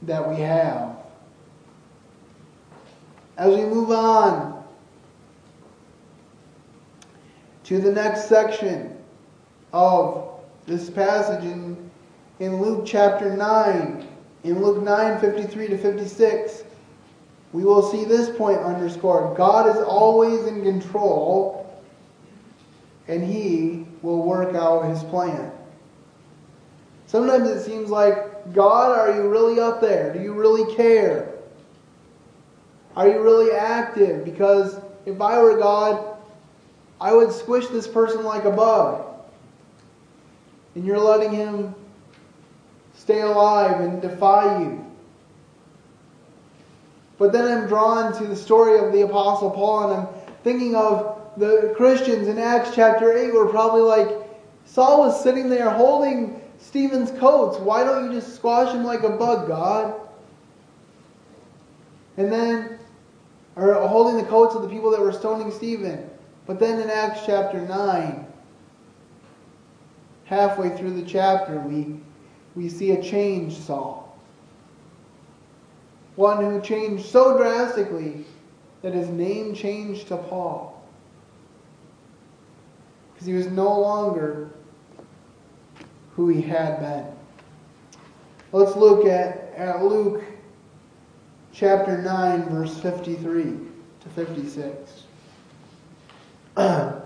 that 0.02 0.28
we 0.28 0.37
have. 0.37 0.97
As 3.37 3.55
we 3.55 3.64
move 3.64 3.90
on 3.90 4.64
to 7.64 7.81
the 7.81 7.93
next 7.93 8.28
section 8.28 8.97
of 9.73 10.40
this 10.67 10.90
passage 10.90 11.45
in, 11.45 11.90
in 12.40 12.61
Luke 12.61 12.85
chapter 12.85 13.37
9, 13.37 14.09
in 14.45 14.62
Luke 14.62 14.83
9 14.83 15.21
53 15.21 15.69
to 15.69 15.78
56, 15.78 16.64
we 17.52 17.64
will 17.64 17.83
see 17.83 18.05
this 18.05 18.37
point 18.37 18.59
underscored. 18.59 19.37
God 19.37 19.69
is 19.69 19.83
always 19.83 20.47
in 20.47 20.62
control, 20.62 21.83
and 23.07 23.23
He 23.25 23.87
will 24.02 24.23
work 24.23 24.55
out 24.55 24.83
His 24.88 25.02
plan. 25.05 25.50
Sometimes 27.07 27.49
it 27.49 27.64
seems 27.64 27.88
like, 27.88 28.52
God, 28.52 28.99
are 28.99 29.14
you 29.14 29.28
really 29.28 29.61
up 29.61 29.81
there? 29.81 30.12
Do 30.12 30.21
you 30.21 30.35
really 30.35 30.75
care? 30.75 31.33
Are 32.95 33.09
you 33.09 33.23
really 33.23 33.52
active? 33.52 34.25
Because 34.25 34.78
if 35.07 35.21
I 35.21 35.40
were 35.40 35.57
God, 35.57 36.17
I 37.00 37.14
would 37.14 37.33
squish 37.33 37.69
this 37.69 37.87
person 37.87 38.25
like 38.25 38.45
a 38.45 38.50
bug. 38.50 39.07
And 40.75 40.85
you're 40.85 40.99
letting 40.99 41.33
him 41.33 41.75
stay 42.95 43.21
alive 43.21 43.81
and 43.81 44.02
defy 44.02 44.61
you. 44.61 44.88
But 47.18 47.32
then 47.32 47.46
I'm 47.46 47.66
drawn 47.66 48.16
to 48.18 48.25
the 48.26 48.37
story 48.37 48.78
of 48.78 48.92
the 48.92 49.02
Apostle 49.02 49.50
Paul, 49.50 49.90
and 49.90 50.00
I'm 50.00 50.14
thinking 50.44 50.76
of 50.76 51.20
the 51.37 51.75
Christians 51.76 52.28
in 52.28 52.38
Acts 52.38 52.70
chapter 52.75 53.12
8 53.12 53.34
were 53.34 53.48
probably 53.48 53.82
like, 53.82 54.08
Saul 54.64 55.00
was 55.00 55.22
sitting 55.22 55.48
there 55.48 55.68
holding 55.68 56.40
Stephen's 56.58 57.10
coats. 57.18 57.58
Why 57.58 57.82
don't 57.82 58.06
you 58.06 58.20
just 58.20 58.37
squash 58.37 58.72
him 58.72 58.84
like 58.84 59.02
a 59.02 59.10
bug, 59.10 59.48
God? 59.48 60.00
And 62.16 62.30
then, 62.32 62.78
or 63.56 63.75
holding 63.75 64.16
the 64.16 64.28
coats 64.28 64.54
of 64.54 64.62
the 64.62 64.68
people 64.68 64.90
that 64.92 65.00
were 65.00 65.12
stoning 65.12 65.50
Stephen. 65.50 66.08
But 66.46 66.60
then 66.60 66.80
in 66.80 66.88
Acts 66.88 67.20
chapter 67.26 67.60
9, 67.60 68.26
halfway 70.25 70.76
through 70.76 71.00
the 71.00 71.06
chapter, 71.06 71.58
we, 71.60 72.00
we 72.54 72.68
see 72.68 72.92
a 72.92 73.02
change, 73.02 73.56
Saul 73.56 74.07
one 76.18 76.44
who 76.44 76.60
changed 76.60 77.06
so 77.06 77.38
drastically 77.38 78.25
that 78.82 78.92
his 78.92 79.08
name 79.08 79.54
changed 79.54 80.08
to 80.08 80.16
Paul. 80.16 80.84
Because 83.14 83.28
he 83.28 83.34
was 83.34 83.46
no 83.46 83.78
longer 83.80 84.50
who 86.16 86.28
he 86.28 86.42
had 86.42 86.80
been. 86.80 87.06
Let's 88.50 88.75
look 88.75 89.06
at, 89.06 89.52
at 89.54 89.84
Luke 89.84 90.25
chapter 91.52 92.02
9, 92.02 92.48
verse 92.48 92.76
53 92.80 93.42
to 94.00 94.08
56. 94.16 95.04
and 96.56 97.00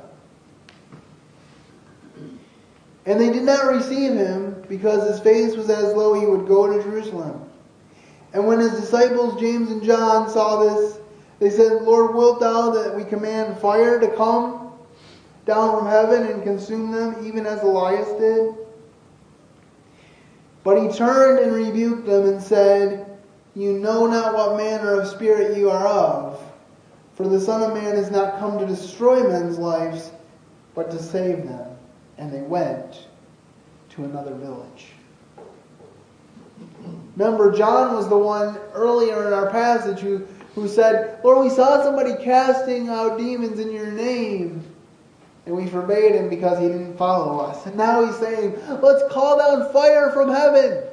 they 3.04 3.31
did 3.31 3.42
not 3.42 3.66
receive 3.66 4.12
him 4.12 4.64
because 4.71 5.07
his 5.11 5.21
face 5.21 5.54
was 5.54 5.69
as 5.69 5.92
though 5.92 6.14
he 6.19 6.25
would 6.25 6.49
go 6.49 6.75
to 6.75 6.83
Jerusalem. 6.83 7.50
And 8.33 8.47
when 8.47 8.61
his 8.61 8.73
disciples 8.73 9.39
James 9.41 9.71
and 9.71 9.83
John 9.83 10.29
saw 10.29 10.62
this, 10.62 10.99
They 11.39 11.51
said, 11.51 11.83
Lord, 11.83 12.15
wilt 12.15 12.41
thou 12.41 12.71
that 12.71 12.97
we 12.97 13.05
command 13.05 13.59
fire 13.59 14.01
to 14.01 14.09
come 14.09 14.73
down 15.45 15.77
from 15.77 15.87
heaven 15.87 16.27
and 16.27 16.43
consume 16.43 16.93
them, 16.93 17.27
even 17.27 17.47
as 17.47 17.62
Elias 17.62 18.09
did? 18.19 18.55
But 20.65 20.81
he 20.81 20.97
turned 20.97 21.41
and 21.41 21.53
rebuked 21.53 22.07
them 22.07 22.27
and 22.27 22.41
said, 22.41 23.19
You 23.55 23.79
know 23.79 24.07
not 24.07 24.35
what 24.35 24.57
manner 24.57 25.01
of 25.01 25.09
spirit 25.09 25.57
you 25.57 25.71
are 25.71 25.87
of. 25.87 26.41
For 27.15 27.29
the 27.29 27.41
Son 27.41 27.62
of 27.62 27.75
Man 27.75 27.97
is 27.97 28.11
not 28.11 28.39
come 28.39 28.59
to 28.59 28.67
destroy 28.67 29.29
men's 29.29 29.59
lives, 29.59 30.12
but 30.75 30.91
to 30.91 31.03
save 31.03 31.45
them. 31.45 31.77
And 32.17 32.33
they 32.33 32.41
went 32.41 33.07
to 33.91 34.05
another 34.05 34.35
village. 34.35 34.92
Remember, 37.17 37.53
John 37.53 37.95
was 37.95 38.09
the 38.09 38.17
one 38.17 38.57
earlier 38.73 39.27
in 39.27 39.33
our 39.33 39.51
passage 39.51 40.01
who, 40.01 40.27
who 40.55 40.67
said, 40.67 41.21
Lord, 41.23 41.45
we 41.45 41.51
saw 41.51 41.83
somebody 41.83 42.15
casting 42.23 42.89
out 42.89 43.19
demons 43.19 43.59
in 43.59 43.73
your 43.73 43.91
name. 43.91 44.65
And 45.45 45.57
we 45.57 45.67
forbade 45.67 46.15
him 46.15 46.29
because 46.29 46.59
he 46.61 46.69
didn't 46.69 46.97
follow 46.97 47.41
us. 47.41 47.67
And 47.67 47.77
now 47.77 48.05
he's 48.05 48.17
saying, 48.17 48.59
let's 48.81 49.03
call 49.12 49.39
down 49.39 49.73
fire 49.73 50.11
from 50.11 50.31
heaven. 50.31 50.85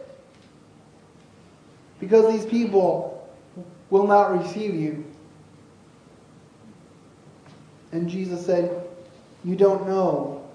Because 1.99 2.33
these 2.33 2.45
people 2.45 3.29
will 3.89 4.07
not 4.07 4.37
receive 4.37 4.73
you. 4.73 5.05
And 7.91 8.09
Jesus 8.09 8.45
said, 8.45 8.87
You 9.43 9.55
don't 9.55 9.87
know 9.87 10.47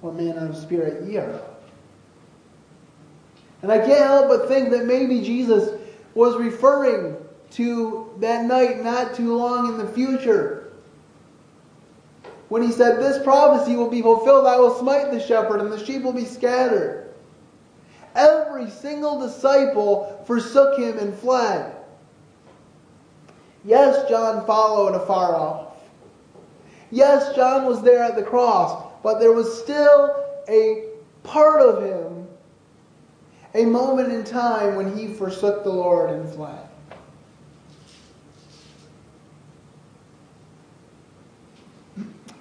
what 0.00 0.14
manner 0.14 0.48
of 0.48 0.56
spirit 0.56 1.04
ye 1.04 1.16
are. 1.16 1.40
And 3.64 3.72
I 3.72 3.78
can't 3.78 4.04
help 4.04 4.28
but 4.28 4.46
think 4.46 4.68
that 4.72 4.84
maybe 4.84 5.22
Jesus 5.22 5.80
was 6.14 6.36
referring 6.36 7.16
to 7.52 8.12
that 8.18 8.44
night 8.44 8.84
not 8.84 9.14
too 9.14 9.34
long 9.34 9.70
in 9.70 9.78
the 9.78 9.90
future. 9.90 10.70
When 12.50 12.60
he 12.60 12.70
said, 12.70 13.00
This 13.00 13.24
prophecy 13.24 13.74
will 13.74 13.88
be 13.88 14.02
fulfilled, 14.02 14.46
I 14.46 14.58
will 14.58 14.78
smite 14.78 15.10
the 15.10 15.18
shepherd, 15.18 15.62
and 15.62 15.72
the 15.72 15.82
sheep 15.82 16.02
will 16.02 16.12
be 16.12 16.26
scattered. 16.26 17.14
Every 18.14 18.68
single 18.68 19.18
disciple 19.18 20.22
forsook 20.26 20.78
him 20.78 20.98
and 20.98 21.18
fled. 21.18 21.74
Yes, 23.64 24.06
John 24.10 24.44
followed 24.44 24.94
afar 24.94 25.34
off. 25.34 25.68
Yes, 26.90 27.34
John 27.34 27.64
was 27.64 27.82
there 27.82 28.02
at 28.02 28.14
the 28.14 28.22
cross, 28.22 28.92
but 29.02 29.20
there 29.20 29.32
was 29.32 29.62
still 29.62 30.22
a 30.50 30.84
part 31.22 31.62
of 31.62 31.82
him, 31.82 32.03
a 33.54 33.64
moment 33.64 34.12
in 34.12 34.24
time 34.24 34.74
when 34.74 34.96
he 34.96 35.06
forsook 35.06 35.62
the 35.62 35.70
Lord 35.70 36.10
and 36.10 36.28
fled. 36.34 36.68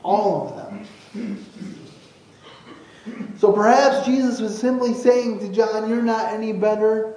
All 0.02 0.50
of 0.50 0.56
them. 0.58 1.46
So 3.38 3.52
perhaps 3.52 4.06
Jesus 4.06 4.40
was 4.40 4.58
simply 4.58 4.94
saying 4.94 5.40
to 5.40 5.50
John, 5.50 5.90
You're 5.90 6.02
not 6.02 6.34
any 6.34 6.54
better 6.54 7.14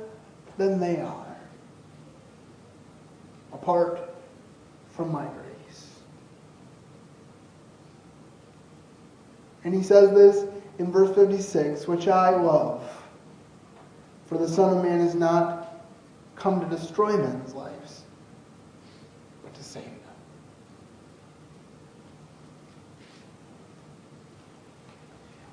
than 0.58 0.80
they 0.80 1.00
are, 1.00 1.36
apart 3.52 4.14
from 4.90 5.12
my 5.12 5.24
grace. 5.24 5.90
And 9.64 9.74
he 9.74 9.82
says 9.82 10.10
this 10.12 10.46
in 10.78 10.90
verse 10.90 11.14
56 11.14 11.86
which 11.86 12.08
I 12.08 12.30
love. 12.30 12.95
For 14.26 14.38
the 14.38 14.48
Son 14.48 14.76
of 14.76 14.84
Man 14.84 15.00
is 15.00 15.14
not 15.14 15.84
come 16.34 16.60
to 16.60 16.66
destroy 16.66 17.16
men's 17.16 17.54
lives, 17.54 18.02
but 19.42 19.54
to 19.54 19.62
save 19.62 19.84
them. 19.84 19.92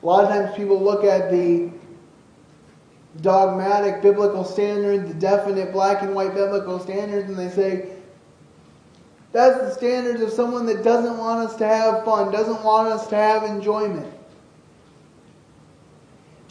A 0.01 0.05
lot 0.05 0.25
of 0.25 0.29
times 0.29 0.55
people 0.57 0.81
look 0.81 1.03
at 1.03 1.31
the 1.31 1.71
dogmatic 3.21 4.01
biblical 4.01 4.43
standard, 4.43 5.07
the 5.07 5.13
definite 5.13 5.71
black 5.71 6.01
and 6.01 6.15
white 6.15 6.33
biblical 6.33 6.79
standards, 6.79 7.29
and 7.29 7.37
they 7.37 7.49
say, 7.49 7.89
that's 9.31 9.59
the 9.59 9.71
standards 9.71 10.21
of 10.21 10.31
someone 10.31 10.65
that 10.65 10.83
doesn't 10.83 11.17
want 11.17 11.47
us 11.47 11.55
to 11.57 11.67
have 11.67 12.03
fun, 12.05 12.31
doesn't 12.31 12.63
want 12.63 12.87
us 12.87 13.07
to 13.07 13.15
have 13.15 13.43
enjoyment. 13.43 14.11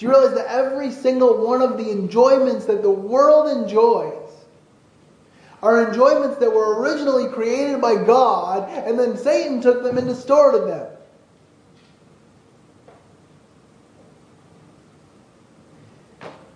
Do 0.03 0.09
you 0.09 0.15
realize 0.15 0.35
that 0.35 0.47
every 0.49 0.91
single 0.91 1.47
one 1.47 1.63
of 1.63 1.77
the 1.77 1.93
enjoyments 1.93 2.65
that 2.65 2.83
the 2.83 2.91
world 2.91 3.57
enjoys 3.57 4.33
are 5.63 5.87
enjoyments 5.87 6.39
that 6.39 6.53
were 6.53 6.81
originally 6.81 7.29
created 7.29 7.81
by 7.81 8.03
God, 8.03 8.69
and 8.69 8.99
then 8.99 9.17
Satan 9.17 9.61
took 9.61 9.85
them 9.85 9.99
and 9.99 10.09
distorted 10.09 10.67
them? 10.67 10.89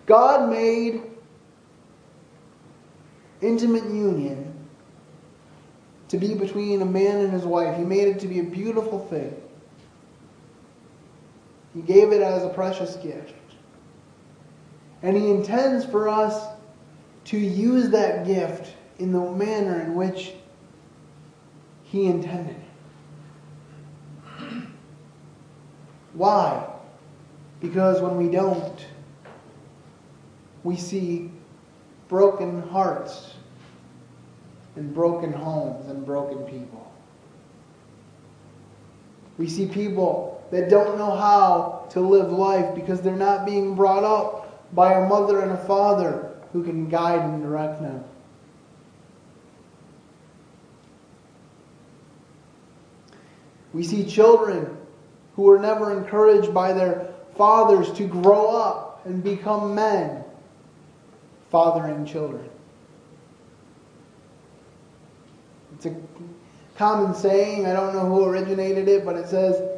God 0.06 0.50
made 0.50 1.02
intimate 3.40 3.84
union 3.84 4.52
to 6.08 6.18
be 6.18 6.34
between 6.34 6.82
a 6.82 6.84
man 6.84 7.18
and 7.18 7.32
his 7.32 7.44
wife. 7.44 7.78
He 7.78 7.84
made 7.84 8.08
it 8.08 8.18
to 8.18 8.26
be 8.26 8.40
a 8.40 8.44
beautiful 8.44 9.06
thing. 9.06 9.40
He 11.76 11.82
gave 11.82 12.10
it 12.10 12.22
as 12.22 12.42
a 12.42 12.48
precious 12.48 12.96
gift. 12.96 13.34
And 15.02 15.14
He 15.14 15.30
intends 15.30 15.84
for 15.84 16.08
us 16.08 16.48
to 17.26 17.36
use 17.38 17.90
that 17.90 18.24
gift 18.24 18.72
in 18.98 19.12
the 19.12 19.20
manner 19.20 19.82
in 19.82 19.94
which 19.94 20.32
He 21.84 22.06
intended 22.06 22.56
it. 22.56 22.62
Why? 26.14 26.66
Because 27.60 28.00
when 28.00 28.16
we 28.16 28.30
don't, 28.30 28.86
we 30.64 30.76
see 30.76 31.30
broken 32.08 32.62
hearts 32.68 33.34
and 34.76 34.94
broken 34.94 35.30
homes 35.30 35.90
and 35.90 36.06
broken 36.06 36.38
people. 36.44 36.90
We 39.36 39.46
see 39.46 39.66
people 39.66 40.35
that 40.50 40.68
don't 40.68 40.96
know 40.98 41.10
how 41.10 41.86
to 41.90 42.00
live 42.00 42.30
life 42.30 42.74
because 42.74 43.00
they're 43.00 43.16
not 43.16 43.46
being 43.46 43.74
brought 43.74 44.04
up 44.04 44.74
by 44.74 44.94
a 44.94 45.08
mother 45.08 45.40
and 45.40 45.52
a 45.52 45.56
father 45.56 46.34
who 46.52 46.62
can 46.62 46.88
guide 46.88 47.20
and 47.20 47.42
direct 47.42 47.80
them. 47.80 48.04
We 53.72 53.82
see 53.82 54.04
children 54.06 54.76
who 55.34 55.50
are 55.50 55.58
never 55.58 55.96
encouraged 55.96 56.54
by 56.54 56.72
their 56.72 57.12
fathers 57.36 57.92
to 57.92 58.06
grow 58.06 58.48
up 58.48 59.04
and 59.04 59.22
become 59.22 59.74
men, 59.74 60.24
fathering 61.50 62.06
children. 62.06 62.48
It's 65.74 65.86
a 65.86 65.96
common 66.76 67.14
saying. 67.14 67.66
I 67.66 67.74
don't 67.74 67.94
know 67.94 68.06
who 68.06 68.24
originated 68.24 68.88
it, 68.88 69.04
but 69.04 69.16
it 69.16 69.28
says 69.28 69.75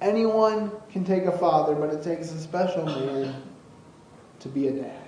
anyone 0.00 0.70
can 0.90 1.04
take 1.04 1.24
a 1.24 1.36
father, 1.36 1.74
but 1.74 1.90
it 1.90 2.02
takes 2.02 2.30
a 2.32 2.38
special 2.38 2.84
man 2.84 3.42
to 4.40 4.48
be 4.48 4.68
a 4.68 4.72
dad. 4.72 5.02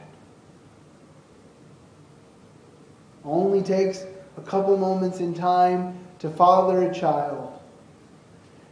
Only 3.24 3.62
takes 3.62 4.04
a 4.36 4.40
couple 4.40 4.76
moments 4.76 5.20
in 5.20 5.34
time 5.34 5.98
to 6.20 6.30
father 6.30 6.90
a 6.90 6.94
child. 6.94 7.60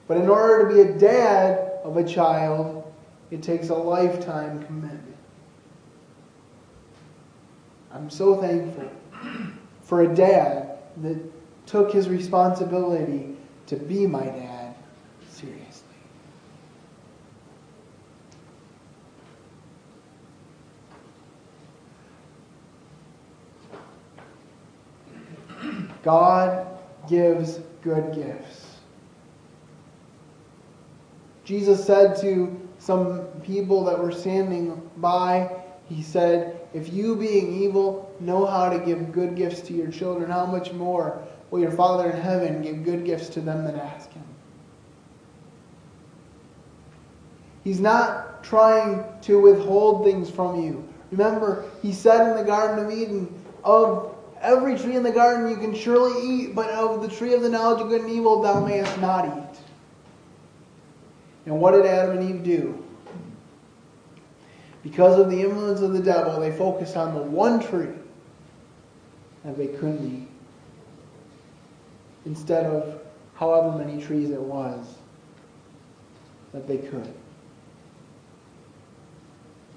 But 0.08 0.18
in 0.18 0.28
order 0.28 0.68
to 0.68 0.74
be 0.74 0.80
a 0.88 0.98
dad 0.98 1.80
of 1.84 1.96
a 1.96 2.04
child, 2.04 2.84
it 3.30 3.42
takes 3.42 3.68
a 3.68 3.74
lifetime 3.74 4.62
commitment. 4.64 5.16
I'm 7.92 8.08
so 8.08 8.40
thankful 8.40 8.90
for 9.82 10.02
a 10.02 10.14
dad 10.14 10.78
that 10.98 11.18
took 11.66 11.92
his 11.92 12.08
responsibility 12.08 13.36
to 13.66 13.76
be 13.76 14.06
my 14.06 14.24
dad 14.24 14.55
God 26.06 26.68
gives 27.08 27.58
good 27.82 28.14
gifts. 28.14 28.76
Jesus 31.44 31.84
said 31.84 32.16
to 32.20 32.56
some 32.78 33.26
people 33.42 33.84
that 33.86 33.98
were 33.98 34.12
standing 34.12 34.88
by, 34.98 35.50
He 35.88 36.04
said, 36.04 36.60
If 36.72 36.92
you, 36.92 37.16
being 37.16 37.60
evil, 37.60 38.14
know 38.20 38.46
how 38.46 38.68
to 38.68 38.78
give 38.78 39.10
good 39.10 39.34
gifts 39.34 39.62
to 39.62 39.72
your 39.72 39.90
children, 39.90 40.30
how 40.30 40.46
much 40.46 40.72
more 40.72 41.20
will 41.50 41.58
your 41.58 41.72
Father 41.72 42.08
in 42.08 42.20
heaven 42.20 42.62
give 42.62 42.84
good 42.84 43.04
gifts 43.04 43.28
to 43.30 43.40
them 43.40 43.64
that 43.64 43.74
ask 43.74 44.12
Him? 44.12 44.22
He's 47.64 47.80
not 47.80 48.44
trying 48.44 49.04
to 49.22 49.40
withhold 49.40 50.04
things 50.04 50.30
from 50.30 50.62
you. 50.62 50.86
Remember, 51.10 51.68
He 51.82 51.92
said 51.92 52.30
in 52.30 52.36
the 52.36 52.44
Garden 52.44 52.84
of 52.84 52.92
Eden, 52.92 53.42
of 53.64 54.15
Every 54.40 54.78
tree 54.78 54.96
in 54.96 55.02
the 55.02 55.10
garden 55.10 55.50
you 55.50 55.56
can 55.56 55.74
surely 55.74 56.28
eat, 56.28 56.54
but 56.54 56.70
of 56.70 57.02
the 57.02 57.08
tree 57.08 57.34
of 57.34 57.42
the 57.42 57.48
knowledge 57.48 57.80
of 57.80 57.88
good 57.88 58.02
and 58.02 58.10
evil 58.10 58.42
thou 58.42 58.64
mayest 58.64 58.98
not 59.00 59.26
eat. 59.26 59.58
And 61.46 61.60
what 61.60 61.72
did 61.72 61.86
Adam 61.86 62.18
and 62.18 62.30
Eve 62.30 62.42
do? 62.42 62.84
Because 64.82 65.18
of 65.18 65.30
the 65.30 65.40
influence 65.40 65.80
of 65.80 65.92
the 65.92 66.02
devil, 66.02 66.38
they 66.38 66.52
focused 66.56 66.96
on 66.96 67.14
the 67.14 67.22
one 67.22 67.60
tree 67.60 67.92
that 69.44 69.56
they 69.56 69.68
couldn't 69.68 70.04
eat. 70.04 70.28
Instead 72.24 72.66
of 72.66 73.00
however 73.34 73.78
many 73.78 74.02
trees 74.02 74.30
it 74.30 74.40
was 74.40 74.96
that 76.52 76.66
they 76.66 76.78
could. 76.78 77.12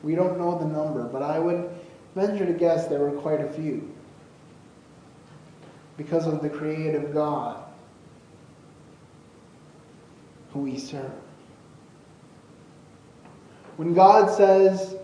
We 0.01 0.15
don't 0.15 0.37
know 0.37 0.57
the 0.57 0.65
number, 0.65 1.03
but 1.03 1.21
I 1.21 1.39
would 1.39 1.69
venture 2.15 2.45
to 2.45 2.53
guess 2.53 2.87
there 2.87 2.99
were 2.99 3.19
quite 3.19 3.41
a 3.41 3.49
few. 3.51 3.93
Because 5.99 6.27
of 6.27 6.41
the 6.41 6.47
creative 6.47 7.13
God 7.13 7.62
who 10.53 10.62
we 10.62 10.77
serve. 10.77 11.12
When 13.75 13.93
God 13.93 14.33
says 14.33 14.95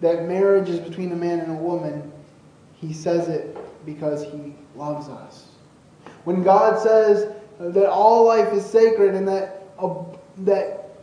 that 0.00 0.26
marriage 0.26 0.68
is 0.68 0.80
between 0.80 1.12
a 1.12 1.14
man 1.14 1.38
and 1.38 1.52
a 1.52 1.54
woman, 1.62 2.10
he 2.74 2.92
says 2.92 3.28
it 3.28 3.56
because 3.86 4.24
he 4.24 4.56
loves 4.74 5.08
us. 5.08 5.50
When 6.24 6.42
God 6.42 6.82
says 6.82 7.32
that 7.60 7.88
all 7.88 8.24
life 8.26 8.52
is 8.52 8.66
sacred 8.66 9.14
and 9.14 9.28
that, 9.28 9.68
uh, 9.78 10.02
that 10.38 10.96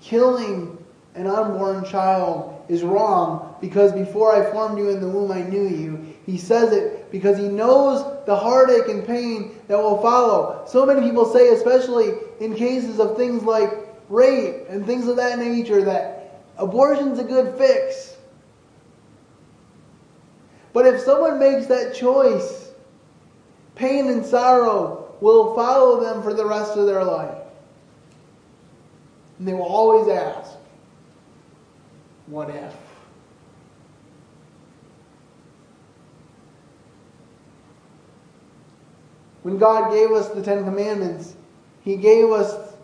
killing 0.00 0.84
an 1.14 1.28
unborn 1.28 1.84
child 1.84 2.64
is 2.68 2.82
wrong 2.82 3.54
because 3.60 3.92
before 3.92 4.34
I 4.34 4.50
formed 4.50 4.78
you 4.78 4.90
in 4.90 5.00
the 5.00 5.08
womb 5.08 5.30
I 5.30 5.42
knew 5.42 5.68
you, 5.68 6.11
he 6.26 6.38
says 6.38 6.72
it 6.72 7.10
because 7.10 7.36
he 7.36 7.48
knows 7.48 8.24
the 8.26 8.36
heartache 8.36 8.88
and 8.88 9.04
pain 9.06 9.58
that 9.68 9.78
will 9.78 10.00
follow. 10.00 10.64
So 10.66 10.86
many 10.86 11.00
people 11.00 11.24
say, 11.24 11.48
especially 11.48 12.14
in 12.40 12.54
cases 12.54 13.00
of 13.00 13.16
things 13.16 13.42
like 13.42 13.72
rape 14.08 14.68
and 14.68 14.86
things 14.86 15.08
of 15.08 15.16
that 15.16 15.38
nature, 15.38 15.82
that 15.84 16.40
abortion's 16.58 17.18
a 17.18 17.24
good 17.24 17.56
fix. 17.58 18.16
But 20.72 20.86
if 20.86 21.00
someone 21.00 21.38
makes 21.38 21.66
that 21.66 21.94
choice, 21.94 22.70
pain 23.74 24.08
and 24.08 24.24
sorrow 24.24 25.14
will 25.20 25.54
follow 25.54 26.00
them 26.00 26.22
for 26.22 26.34
the 26.34 26.46
rest 26.46 26.76
of 26.76 26.86
their 26.86 27.04
life. 27.04 27.36
And 29.38 29.48
they 29.48 29.54
will 29.54 29.62
always 29.62 30.08
ask, 30.08 30.52
What 32.26 32.48
if? 32.50 32.74
When 39.42 39.58
God 39.58 39.92
gave 39.92 40.10
us 40.12 40.28
the 40.28 40.42
Ten 40.42 40.64
Commandments, 40.64 41.34
He 41.82 41.96
gave 41.96 42.30
us 42.30 42.74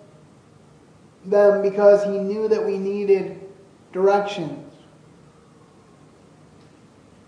them 1.24 1.62
because 1.62 2.04
He 2.04 2.18
knew 2.18 2.48
that 2.48 2.64
we 2.64 2.78
needed 2.78 3.40
directions. 3.92 4.64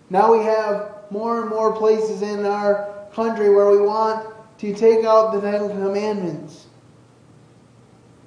Now 0.09 0.33
we 0.33 0.43
have 0.43 0.95
more 1.09 1.41
and 1.41 1.49
more 1.49 1.73
places 1.75 2.21
in 2.21 2.45
our 2.45 3.07
country 3.13 3.53
where 3.53 3.69
we 3.69 3.79
want 3.79 4.27
to 4.59 4.73
take 4.73 5.05
out 5.05 5.33
the 5.33 5.41
Ten 5.41 5.69
Commandments. 5.69 6.67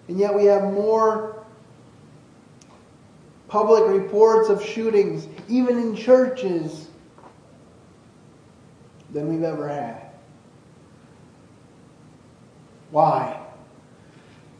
And 0.09 0.19
yet 0.19 0.35
we 0.35 0.45
have 0.47 0.65
more 0.65 1.45
public 3.49 3.87
reports 3.87 4.49
of 4.49 4.65
shootings, 4.65 5.29
even 5.49 5.79
in 5.79 5.95
churches, 5.95 6.89
than 9.13 9.29
we've 9.29 9.45
ever 9.45 9.69
had. 9.69 10.04
Why? 12.95 13.41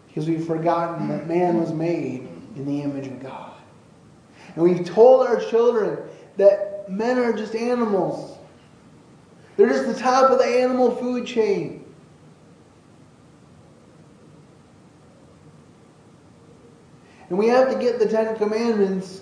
Because 0.09 0.27
we've 0.27 0.45
forgotten 0.45 1.07
that 1.07 1.29
man 1.29 1.61
was 1.61 1.73
made 1.73 2.29
in 2.57 2.67
the 2.67 2.83
image 2.83 3.07
of 3.07 3.23
God. 3.23 3.53
And 4.57 4.65
we've 4.65 4.85
told 4.85 5.25
our 5.25 5.39
children 5.39 6.01
that 6.37 6.91
men 6.91 7.17
are 7.19 7.33
just 7.33 7.55
animals. 7.55 8.37
They're 9.57 9.69
just 9.69 9.87
the 9.87 9.95
top 9.95 10.33
of 10.33 10.39
the 10.39 10.47
animal 10.47 10.97
food 10.97 11.29
chain. 11.29 11.85
And 17.29 17.39
we 17.39 17.47
have 17.47 17.71
to 17.73 17.79
get 17.79 18.01
the 18.01 18.09
Ten 18.09 18.37
Commandments 18.37 19.21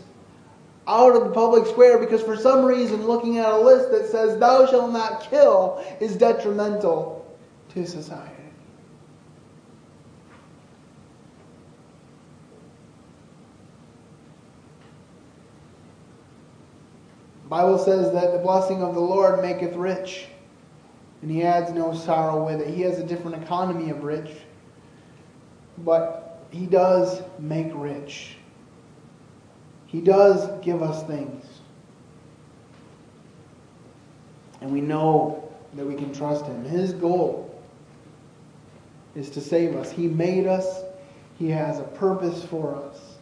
out 0.88 1.14
of 1.14 1.24
the 1.24 1.32
public 1.32 1.66
square 1.66 1.98
because 1.98 2.22
for 2.22 2.34
some 2.38 2.64
reason 2.64 3.06
looking 3.06 3.36
at 3.36 3.52
a 3.52 3.58
list 3.58 3.90
that 3.90 4.06
says 4.06 4.38
thou 4.38 4.64
shalt 4.64 4.90
not 4.90 5.28
kill 5.28 5.84
is 6.00 6.16
detrimental 6.16 7.30
to 7.74 7.86
society. 7.86 8.41
Bible 17.52 17.76
says 17.76 18.10
that 18.14 18.32
the 18.32 18.38
blessing 18.38 18.82
of 18.82 18.94
the 18.94 19.00
Lord 19.02 19.42
maketh 19.42 19.76
rich, 19.76 20.24
and 21.20 21.30
he 21.30 21.42
adds 21.42 21.70
no 21.70 21.92
sorrow 21.92 22.46
with 22.46 22.62
it. 22.62 22.72
He 22.72 22.80
has 22.80 22.98
a 22.98 23.04
different 23.04 23.42
economy 23.42 23.90
of 23.90 24.04
rich, 24.04 24.30
but 25.76 26.46
he 26.50 26.64
does 26.64 27.20
make 27.38 27.70
rich. 27.74 28.38
He 29.84 30.00
does 30.00 30.48
give 30.64 30.82
us 30.82 31.06
things. 31.06 31.44
And 34.62 34.72
we 34.72 34.80
know 34.80 35.52
that 35.74 35.84
we 35.84 35.94
can 35.94 36.10
trust 36.14 36.46
him. 36.46 36.64
His 36.64 36.94
goal 36.94 37.54
is 39.14 39.28
to 39.28 39.42
save 39.42 39.76
us. 39.76 39.92
He 39.92 40.08
made 40.08 40.46
us, 40.46 40.84
he 41.38 41.50
has 41.50 41.80
a 41.80 41.84
purpose 41.84 42.42
for 42.46 42.74
us. 42.76 43.16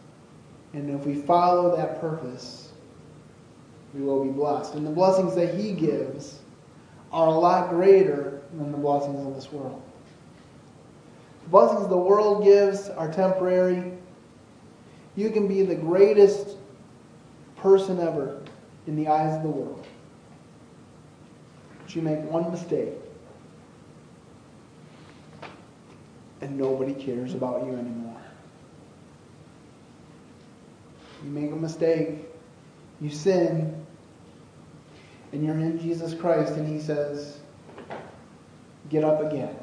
And 0.71 0.89
if 0.89 1.05
we 1.05 1.15
follow 1.15 1.75
that 1.75 1.99
purpose, 1.99 2.60
we 3.93 4.01
will 4.01 4.23
be 4.23 4.31
blessed. 4.31 4.75
And 4.75 4.85
the 4.85 4.91
blessings 4.91 5.35
that 5.35 5.55
He 5.55 5.73
gives 5.73 6.39
are 7.11 7.27
a 7.27 7.31
lot 7.31 7.69
greater 7.69 8.41
than 8.53 8.71
the 8.71 8.77
blessings 8.77 9.25
of 9.25 9.35
this 9.35 9.51
world. 9.51 9.81
The 11.43 11.49
blessings 11.49 11.87
the 11.87 11.97
world 11.97 12.43
gives 12.43 12.89
are 12.89 13.11
temporary. 13.11 13.93
You 15.15 15.29
can 15.29 15.47
be 15.47 15.63
the 15.63 15.75
greatest 15.75 16.57
person 17.57 17.99
ever 17.99 18.41
in 18.87 18.95
the 18.95 19.07
eyes 19.07 19.35
of 19.35 19.43
the 19.43 19.49
world. 19.49 19.85
But 21.81 21.95
you 21.95 22.01
make 22.01 22.19
one 22.21 22.49
mistake, 22.49 22.93
and 26.39 26.57
nobody 26.57 26.93
cares 26.93 27.33
about 27.33 27.65
you 27.65 27.73
anymore. 27.73 28.21
You 31.23 31.29
make 31.29 31.51
a 31.51 31.55
mistake, 31.55 32.25
you 32.99 33.09
sin, 33.09 33.80
and 35.31 35.43
you're 35.45 35.55
in 35.55 35.79
Jesus 35.79 36.13
Christ, 36.13 36.53
and 36.53 36.67
He 36.67 36.79
says, 36.79 37.39
Get 38.89 39.03
up 39.03 39.21
again. 39.21 39.55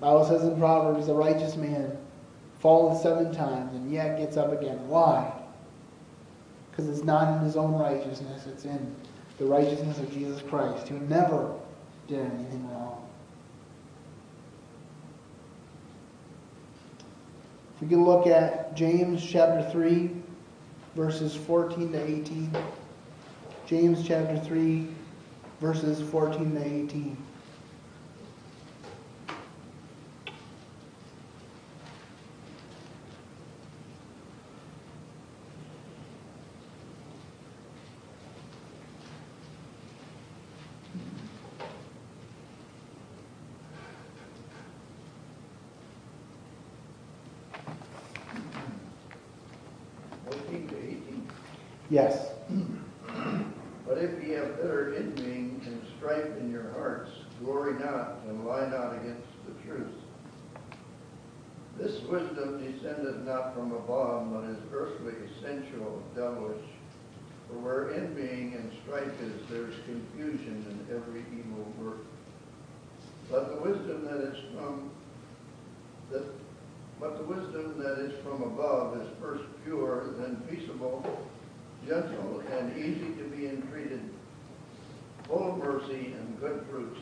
Bible 0.00 0.24
says 0.24 0.42
in 0.42 0.58
Proverbs, 0.58 1.06
the 1.06 1.14
righteous 1.14 1.56
man 1.56 1.96
falls 2.58 3.02
seven 3.02 3.32
times 3.32 3.74
and 3.74 3.90
yet 3.90 4.18
gets 4.18 4.36
up 4.36 4.52
again. 4.52 4.88
Why? 4.88 5.32
Because 6.70 6.88
it's 6.88 7.04
not 7.04 7.38
in 7.38 7.44
his 7.44 7.56
own 7.56 7.74
righteousness, 7.74 8.46
it's 8.46 8.64
in 8.64 8.94
the 9.38 9.46
righteousness 9.46 9.98
of 9.98 10.12
Jesus 10.12 10.42
Christ, 10.42 10.88
who 10.88 10.98
never 11.00 11.52
did 12.08 12.20
anything 12.20 12.68
wrong. 12.70 13.08
If 17.74 17.82
we 17.82 17.88
can 17.88 18.04
look 18.04 18.26
at 18.26 18.74
James 18.74 19.24
chapter 19.24 19.68
3, 19.70 20.10
verses 20.96 21.36
14 21.36 21.92
to 21.92 22.02
18. 22.02 22.56
James 23.66 24.06
chapter 24.06 24.38
3, 24.38 24.88
verses 25.60 26.00
14 26.10 26.54
to 26.54 26.64
18. 26.64 27.25
Yes. 51.96 52.28
But 53.88 53.96
if 53.96 54.22
ye 54.22 54.34
have 54.34 54.58
bitter 54.58 54.94
envying 54.98 55.62
and 55.64 55.80
strife 55.96 56.36
in 56.38 56.50
your 56.50 56.70
hearts, 56.72 57.10
glory 57.42 57.72
not 57.82 58.18
and 58.28 58.44
lie 58.44 58.68
not 58.68 58.96
against 58.96 59.26
the 59.46 59.54
truth. 59.66 59.94
This 61.78 62.02
wisdom 62.02 62.62
descended 62.62 63.24
not 63.24 63.54
from 63.54 63.72
above, 63.72 64.30
but 64.30 64.44
is 64.44 64.58
earthly, 64.74 65.14
sensual, 65.40 66.02
devilish. 66.14 66.66
For 67.48 67.58
where 67.60 67.94
envying 67.94 68.52
and 68.52 68.70
strife 68.84 69.18
is, 69.22 69.32
there's 69.48 69.76
confusion 69.86 70.66
in 70.68 70.94
every 70.94 71.24
evil 71.32 71.64
work. 71.80 72.04
But 73.30 73.54
the 73.54 73.70
wisdom 73.70 74.04
that 74.04 74.20
is 74.34 74.38
from 74.54 74.90
that 76.10 76.24
but 77.00 77.16
the 77.18 77.24
wisdom 77.24 77.78
that 77.78 77.98
is 78.00 78.12
from 78.22 78.42
above 78.42 79.00
is 79.00 79.08
first 79.18 79.44
pure, 79.64 80.14
then 80.18 80.36
peaceable, 80.48 81.04
gentle, 81.86 82.42
and 82.52 82.76
easy 82.76 83.12
to 83.14 83.24
be 83.24 83.48
entreated, 83.48 84.02
full 85.26 85.52
of 85.52 85.58
mercy 85.58 86.14
and 86.18 86.40
good 86.40 86.64
fruits, 86.70 87.00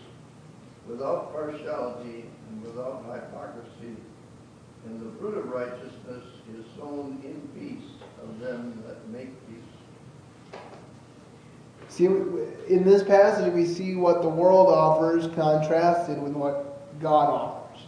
without 0.89 1.33
partiality 1.33 2.25
and 2.51 2.63
without 2.63 3.05
hypocrisy. 3.13 3.97
And 4.87 5.01
the 5.01 5.19
fruit 5.19 5.39
of 5.39 5.49
righteousness 5.49 6.25
is 6.55 6.65
sown 6.79 7.21
in 7.25 7.41
peace 7.59 7.91
of 8.23 8.39
them 8.39 8.83
that 8.87 9.09
make 9.09 9.29
peace. 9.49 10.59
See, 11.89 12.07
in 12.07 12.85
this 12.85 13.03
passage, 13.03 13.53
we 13.53 13.67
see 13.67 13.95
what 13.95 14.21
the 14.21 14.29
world 14.29 14.69
offers 14.69 15.27
contrasted 15.35 16.21
with 16.21 16.33
what 16.33 17.01
God 17.01 17.31
offers. 17.31 17.81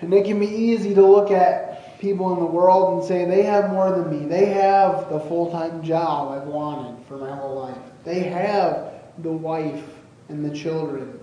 And 0.00 0.14
it 0.14 0.24
can 0.24 0.38
be 0.38 0.46
easy 0.46 0.94
to 0.94 1.04
look 1.04 1.30
at 1.30 1.77
people 1.98 2.32
in 2.32 2.38
the 2.38 2.46
world 2.46 2.98
and 2.98 3.08
say, 3.08 3.24
they 3.24 3.42
have 3.42 3.70
more 3.70 3.90
than 3.90 4.10
me. 4.10 4.26
They 4.26 4.46
have 4.46 5.08
the 5.10 5.20
full 5.20 5.50
time 5.50 5.82
job 5.82 6.32
I've 6.32 6.46
wanted 6.46 7.04
for 7.06 7.16
my 7.16 7.34
whole 7.34 7.56
life. 7.56 7.78
They 8.04 8.20
have 8.20 8.92
the 9.18 9.32
wife 9.32 9.84
and 10.28 10.44
the 10.44 10.56
children. 10.56 11.18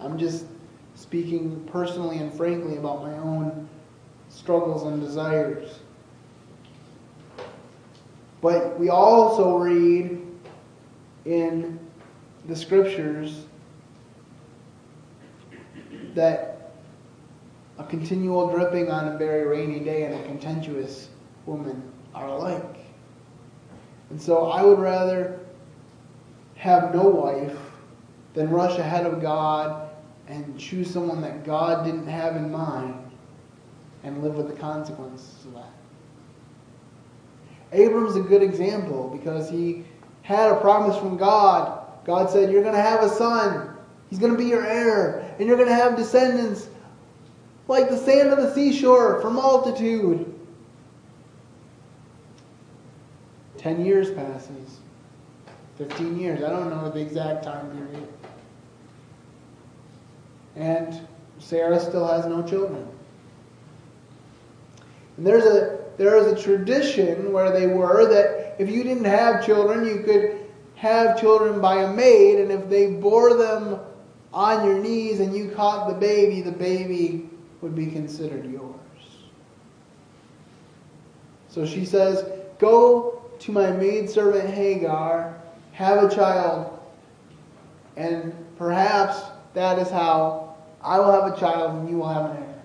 I'm 0.00 0.18
just 0.18 0.46
speaking 0.94 1.64
personally 1.70 2.18
and 2.18 2.32
frankly 2.32 2.76
about 2.76 3.02
my 3.02 3.16
own 3.18 3.68
struggles 4.28 4.84
and 4.84 5.00
desires. 5.00 5.78
But 8.40 8.78
we 8.78 8.88
also 8.88 9.56
read 9.56 10.20
in 11.24 11.78
the 12.46 12.54
scriptures 12.54 13.46
that 16.14 16.57
a 17.78 17.84
continual 17.84 18.50
dripping 18.50 18.90
on 18.90 19.08
a 19.08 19.18
very 19.18 19.46
rainy 19.46 19.80
day 19.80 20.04
and 20.04 20.14
a 20.14 20.22
contentious 20.24 21.08
woman 21.46 21.82
are 22.14 22.26
alike. 22.26 22.76
And 24.10 24.20
so 24.20 24.50
I 24.50 24.62
would 24.62 24.78
rather 24.78 25.38
have 26.56 26.94
no 26.94 27.04
wife 27.04 27.56
than 28.34 28.50
rush 28.50 28.78
ahead 28.78 29.06
of 29.06 29.22
God 29.22 29.90
and 30.26 30.58
choose 30.58 30.90
someone 30.90 31.20
that 31.22 31.44
God 31.44 31.84
didn't 31.84 32.08
have 32.08 32.36
in 32.36 32.50
mind 32.50 32.94
and 34.02 34.22
live 34.22 34.34
with 34.34 34.48
the 34.48 34.56
consequences 34.56 35.44
of 35.46 35.54
that. 35.54 35.72
Abram's 37.72 38.16
a 38.16 38.20
good 38.20 38.42
example 38.42 39.08
because 39.08 39.48
he 39.48 39.84
had 40.22 40.50
a 40.50 40.60
promise 40.60 40.96
from 40.96 41.16
God. 41.16 41.82
God 42.04 42.30
said, 42.30 42.50
You're 42.50 42.62
going 42.62 42.74
to 42.74 42.80
have 42.80 43.02
a 43.02 43.08
son. 43.08 43.76
He's 44.10 44.18
going 44.18 44.32
to 44.32 44.38
be 44.38 44.46
your 44.46 44.66
heir. 44.66 45.34
And 45.38 45.46
you're 45.46 45.56
going 45.56 45.68
to 45.68 45.74
have 45.74 45.96
descendants 45.96 46.68
like 47.68 47.90
the 47.90 47.96
sand 47.98 48.30
of 48.30 48.38
the 48.38 48.52
seashore 48.52 49.20
for 49.20 49.30
multitude. 49.30 50.34
Ten 53.58 53.84
years 53.84 54.10
passes. 54.10 54.80
Fifteen 55.76 56.18
years. 56.18 56.42
I 56.42 56.48
don't 56.48 56.70
know 56.70 56.90
the 56.90 57.00
exact 57.00 57.44
time 57.44 57.70
period. 57.70 58.08
And 60.56 61.06
Sarah 61.38 61.78
still 61.78 62.06
has 62.08 62.26
no 62.26 62.42
children. 62.42 62.88
And 65.16 65.26
there's 65.26 65.44
a 65.44 65.78
there 65.98 66.16
is 66.16 66.26
a 66.26 66.42
tradition 66.42 67.32
where 67.32 67.52
they 67.52 67.66
were 67.66 68.08
that 68.08 68.56
if 68.58 68.70
you 68.70 68.82
didn't 68.82 69.04
have 69.04 69.44
children, 69.44 69.84
you 69.84 70.02
could 70.02 70.46
have 70.76 71.20
children 71.20 71.60
by 71.60 71.82
a 71.82 71.92
maid, 71.92 72.38
and 72.38 72.50
if 72.50 72.68
they 72.70 72.92
bore 72.92 73.34
them 73.34 73.80
on 74.32 74.64
your 74.64 74.78
knees 74.78 75.20
and 75.20 75.36
you 75.36 75.50
caught 75.50 75.88
the 75.88 75.94
baby, 75.94 76.40
the 76.40 76.52
baby 76.52 77.28
would 77.60 77.74
be 77.74 77.86
considered 77.86 78.50
yours. 78.50 78.74
So 81.48 81.66
she 81.66 81.84
says, 81.84 82.24
Go 82.58 83.22
to 83.38 83.52
my 83.52 83.70
maidservant 83.70 84.50
Hagar, 84.50 85.40
have 85.72 86.02
a 86.04 86.14
child, 86.14 86.78
and 87.96 88.34
perhaps 88.56 89.22
that 89.54 89.78
is 89.78 89.88
how 89.90 90.56
I 90.82 90.98
will 90.98 91.12
have 91.12 91.32
a 91.32 91.38
child 91.38 91.78
and 91.78 91.90
you 91.90 91.98
will 91.98 92.08
have 92.08 92.30
an 92.30 92.36
heir. 92.36 92.62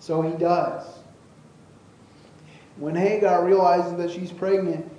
So 0.00 0.22
he 0.22 0.36
does. 0.36 0.86
When 2.76 2.94
Hagar 2.94 3.44
realizes 3.44 3.96
that 3.96 4.10
she's 4.10 4.30
pregnant 4.30 4.90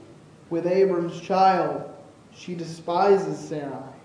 with 0.49 0.65
Abram's 0.65 1.21
child, 1.21 1.93
she 2.33 2.55
despises 2.55 3.37
Sarai. 3.37 3.96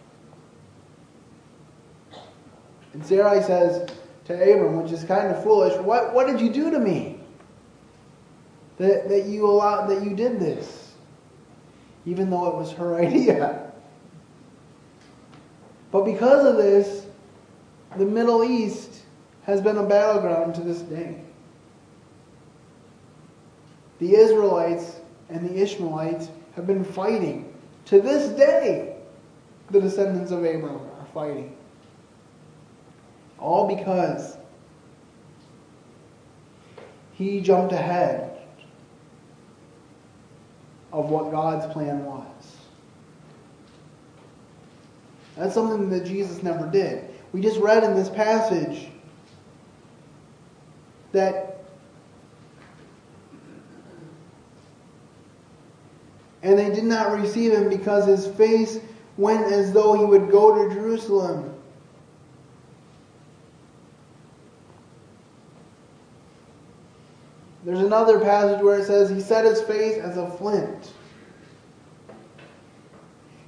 And 2.92 3.04
Sarai 3.04 3.42
says 3.42 3.90
to 4.26 4.34
Abram, 4.34 4.82
which 4.82 4.92
is 4.92 5.04
kind 5.04 5.28
of 5.28 5.42
foolish, 5.42 5.76
What, 5.78 6.14
what 6.14 6.26
did 6.26 6.40
you 6.40 6.52
do 6.52 6.70
to 6.70 6.78
me? 6.78 7.20
That, 8.78 9.08
that 9.08 9.26
you 9.26 9.46
allowed 9.46 9.86
that 9.88 10.02
you 10.02 10.14
did 10.14 10.40
this. 10.40 10.92
Even 12.04 12.30
though 12.30 12.48
it 12.48 12.56
was 12.56 12.72
her 12.72 12.96
idea. 13.00 13.72
But 15.90 16.04
because 16.04 16.46
of 16.46 16.56
this, 16.56 17.06
the 17.96 18.06
Middle 18.06 18.42
East 18.42 19.02
has 19.44 19.60
been 19.60 19.76
a 19.76 19.82
battleground 19.82 20.54
to 20.54 20.62
this 20.62 20.80
day. 20.80 21.20
The 23.98 24.14
Israelites 24.14 24.96
and 25.28 25.48
the 25.48 25.62
Ishmaelites 25.62 26.28
have 26.56 26.66
been 26.66 26.84
fighting. 26.84 27.52
To 27.86 28.00
this 28.00 28.30
day, 28.30 28.96
the 29.70 29.80
descendants 29.80 30.30
of 30.30 30.38
Abram 30.44 30.76
are 30.76 31.06
fighting. 31.12 31.56
All 33.42 33.66
because 33.66 34.36
he 37.12 37.40
jumped 37.40 37.72
ahead 37.72 38.38
of 40.92 41.10
what 41.10 41.30
God's 41.30 41.70
plan 41.72 42.04
was. 42.04 42.56
That's 45.36 45.54
something 45.54 45.90
that 45.90 46.04
Jesus 46.04 46.42
never 46.42 46.66
did. 46.70 47.08
We 47.32 47.40
just 47.40 47.58
read 47.58 47.82
in 47.82 47.94
this 47.94 48.10
passage 48.10 48.88
that 51.12 51.64
and 56.42 56.58
they 56.58 56.70
did 56.70 56.84
not 56.84 57.12
receive 57.12 57.52
him 57.52 57.68
because 57.68 58.06
his 58.06 58.26
face 58.36 58.78
went 59.16 59.50
as 59.52 59.72
though 59.72 59.94
he 59.94 60.04
would 60.04 60.30
go 60.30 60.68
to 60.68 60.74
Jerusalem. 60.74 61.51
There's 67.72 67.86
another 67.86 68.20
passage 68.20 68.62
where 68.62 68.78
it 68.78 68.84
says 68.84 69.08
he 69.08 69.18
set 69.18 69.46
his 69.46 69.62
face 69.62 69.96
as 69.96 70.18
a 70.18 70.28
flint. 70.28 70.92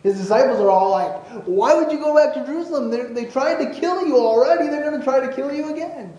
His 0.03 0.17
disciples 0.17 0.61
are 0.61 0.71
all 0.71 0.93
like, 0.93 1.45
Why 1.45 1.75
would 1.75 1.93
you 1.93 1.99
go 1.99 2.17
back 2.17 2.33
to 2.33 2.47
Jerusalem? 2.47 2.91
They're, 2.91 3.13
they 3.13 3.27
tried 3.27 3.63
to 3.63 3.79
kill 3.79 4.07
you 4.07 4.17
already. 4.17 4.69
They're 4.69 4.83
going 4.83 4.99
to 4.99 5.05
try 5.05 5.21
to 5.21 5.31
kill 5.31 5.53
you 5.53 5.71
again. 5.75 6.17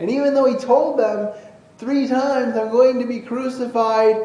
And 0.00 0.10
even 0.10 0.34
though 0.34 0.46
he 0.46 0.56
told 0.56 0.98
them 0.98 1.32
three 1.76 2.08
times, 2.08 2.56
I'm 2.56 2.70
going 2.70 2.98
to 2.98 3.06
be 3.06 3.20
crucified 3.20 4.16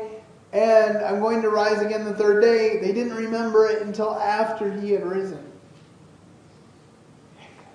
and 0.54 0.98
I'm 0.98 1.20
going 1.20 1.44
to 1.44 1.50
rise 1.50 1.84
again 1.84 2.04
the 2.04 2.16
third 2.16 2.42
day, 2.42 2.80
they 2.80 2.94
didn't 2.94 3.16
remember 3.16 3.68
it 3.68 3.84
until 3.84 4.16
after 4.16 4.72
he 4.72 4.92
had 4.92 5.06
risen. 5.06 5.44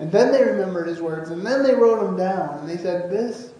And 0.01 0.11
then 0.11 0.33
they 0.33 0.43
remembered 0.45 0.89
his 0.89 1.01
words, 1.01 1.31
and 1.31 1.47
then 1.47 1.63
they 1.63 1.75
wrote 1.75 2.01
them 2.01 2.17
down, 2.17 2.59
and 2.59 2.69
they 2.69 2.77
said, 2.77 3.11
This 3.11 3.53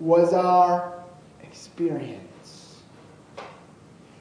was 0.00 0.32
our 0.32 1.02
experience. 1.42 2.76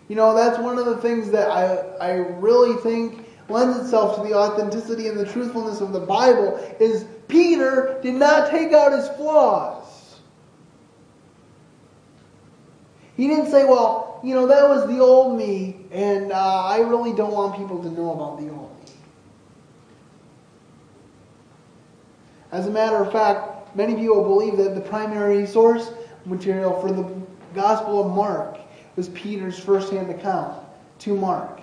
You 0.08 0.16
know, 0.16 0.34
that's 0.34 0.58
one 0.58 0.78
of 0.78 0.86
the 0.86 0.98
things 0.98 1.32
that 1.32 1.50
I, 1.50 1.76
I 2.00 2.12
really 2.40 2.80
think 2.82 3.26
lends 3.50 3.78
itself 3.78 4.16
to 4.16 4.24
the 4.28 4.36
authenticity 4.36 5.08
and 5.08 5.18
the 5.18 5.26
truthfulness 5.26 5.82
of 5.82 5.94
the 5.94 6.00
Bible 6.00 6.58
is 6.80 7.06
Peter 7.28 8.00
did 8.02 8.16
not 8.16 8.50
take 8.50 8.72
out 8.74 8.94
his 8.94 9.08
flaws. 9.10 10.20
He 13.16 13.28
didn't 13.28 13.50
say, 13.50 13.66
well, 13.66 14.20
you 14.24 14.34
know, 14.34 14.48
that 14.48 14.68
was 14.68 14.88
the 14.88 15.00
old 15.00 15.38
me, 15.38 15.76
and 15.92 16.32
uh, 16.32 16.66
I 16.66 16.80
really 16.80 17.14
don't 17.14 17.34
want 17.34 17.58
people 17.58 17.82
to 17.82 17.90
know 17.90 18.14
about 18.14 18.40
the 18.40 18.50
old 18.50 18.72
me. 18.80 18.92
As 22.52 22.68
a 22.68 22.72
matter 22.72 22.98
of 22.98 23.12
fact, 23.12 23.57
many 23.78 23.94
of 23.94 24.00
you 24.00 24.14
will 24.14 24.24
believe 24.24 24.58
that 24.58 24.74
the 24.74 24.82
primary 24.82 25.46
source 25.46 25.92
material 26.26 26.82
for 26.82 26.92
the 26.92 27.10
Gospel 27.54 28.04
of 28.04 28.14
Mark 28.14 28.58
was 28.96 29.08
Peter's 29.10 29.58
firsthand 29.58 30.10
account 30.10 30.62
to 31.00 31.16
Mark 31.16 31.62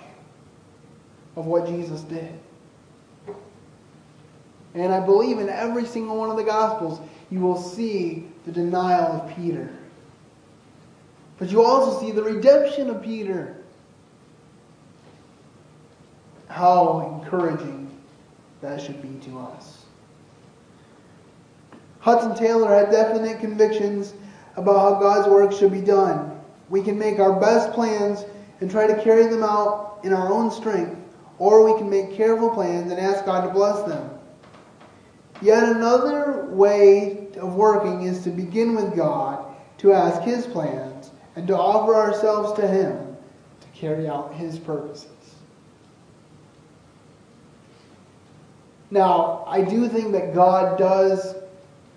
of 1.35 1.45
what 1.45 1.67
Jesus 1.67 2.01
did. 2.01 2.31
And 4.73 4.93
I 4.93 4.99
believe 4.99 5.39
in 5.39 5.49
every 5.49 5.85
single 5.85 6.17
one 6.17 6.29
of 6.29 6.37
the 6.37 6.43
Gospels, 6.43 6.99
you 7.29 7.41
will 7.41 7.61
see 7.61 8.27
the 8.45 8.51
denial 8.51 9.21
of 9.21 9.35
Peter. 9.35 9.69
But 11.37 11.49
you 11.49 11.63
also 11.63 11.99
see 11.99 12.11
the 12.11 12.23
redemption 12.23 12.89
of 12.89 13.01
Peter. 13.01 13.57
How 16.47 17.19
encouraging 17.21 17.89
that 18.61 18.81
should 18.81 19.01
be 19.01 19.19
to 19.29 19.39
us. 19.39 19.84
Hudson 22.05 22.35
Taylor 22.35 22.71
had 22.71 22.91
definite 22.91 23.39
convictions 23.39 24.13
about 24.57 24.77
how 24.77 24.99
God's 24.99 25.27
work 25.27 25.51
should 25.51 25.71
be 25.71 25.81
done. 25.81 26.39
We 26.69 26.83
can 26.83 26.99
make 26.99 27.17
our 27.17 27.39
best 27.39 27.73
plans 27.73 28.25
and 28.61 28.69
try 28.69 28.85
to 28.85 29.03
carry 29.03 29.25
them 29.25 29.41
out 29.41 30.01
in 30.03 30.13
our 30.13 30.31
own 30.31 30.51
strength, 30.51 30.95
or 31.39 31.65
we 31.65 31.75
can 31.79 31.89
make 31.89 32.15
careful 32.15 32.51
plans 32.51 32.91
and 32.91 33.01
ask 33.01 33.25
God 33.25 33.47
to 33.47 33.51
bless 33.51 33.81
them. 33.87 34.07
Yet 35.41 35.63
another 35.63 36.45
way 36.51 37.29
of 37.37 37.55
working 37.55 38.03
is 38.03 38.23
to 38.25 38.29
begin 38.29 38.75
with 38.75 38.95
God, 38.95 39.43
to 39.79 39.91
ask 39.91 40.21
His 40.21 40.45
plans, 40.45 41.09
and 41.35 41.47
to 41.47 41.57
offer 41.57 41.95
ourselves 41.95 42.53
to 42.59 42.67
Him 42.67 43.17
to 43.61 43.67
carry 43.73 44.07
out 44.07 44.31
His 44.35 44.59
purposes. 44.59 45.09
Now, 48.91 49.43
I 49.47 49.63
do 49.63 49.89
think 49.89 50.11
that 50.11 50.35
God 50.35 50.77
does 50.77 51.33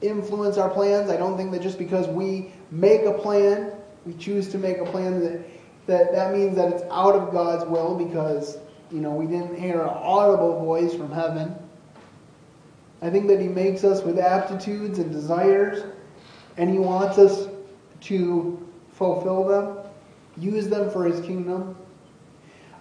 influence 0.01 0.59
our 0.59 0.71
plans. 0.71 1.11
I 1.11 1.17
don't 1.17 1.37
think 1.37 1.51
that 1.53 1.63
just 1.63 1.79
because 1.79 2.07
we 2.07 2.53
make 2.71 3.03
a 3.03 3.13
plan, 3.13 3.73
we 4.07 4.15
choose 4.15 4.49
to 4.51 4.59
make 4.59 4.79
a 4.79 4.85
plan 4.85 5.21
that 5.21 5.41
that, 5.89 6.13
that 6.13 6.35
means 6.35 6.55
that 6.57 6.71
it's 6.71 6.83
out 6.91 7.15
of 7.15 7.33
God's 7.33 7.65
will 7.65 7.95
because, 7.97 8.59
you 8.93 9.01
know, 9.01 9.11
we 9.11 9.27
didn't 9.27 9.59
hear 9.59 9.81
an 9.81 9.89
audible 9.89 10.61
voice 10.61 10.95
from 10.95 11.11
heaven. 11.11 11.57
I 13.01 13.09
think 13.09 13.27
that 13.29 13.41
He 13.41 13.49
makes 13.49 13.85
us 13.85 14.03
with 14.03 14.19
aptitudes 14.19 14.99
and 14.99 15.11
desires, 15.11 15.83
and 16.59 16.69
He 16.71 16.79
wants 16.79 17.17
us 17.17 17.49
to 18.03 18.69
fulfill 18.93 19.45
them, 19.45 19.79
use 20.37 20.69
them 20.69 20.91
for 20.91 21.05
His 21.07 21.25
kingdom. 21.25 21.75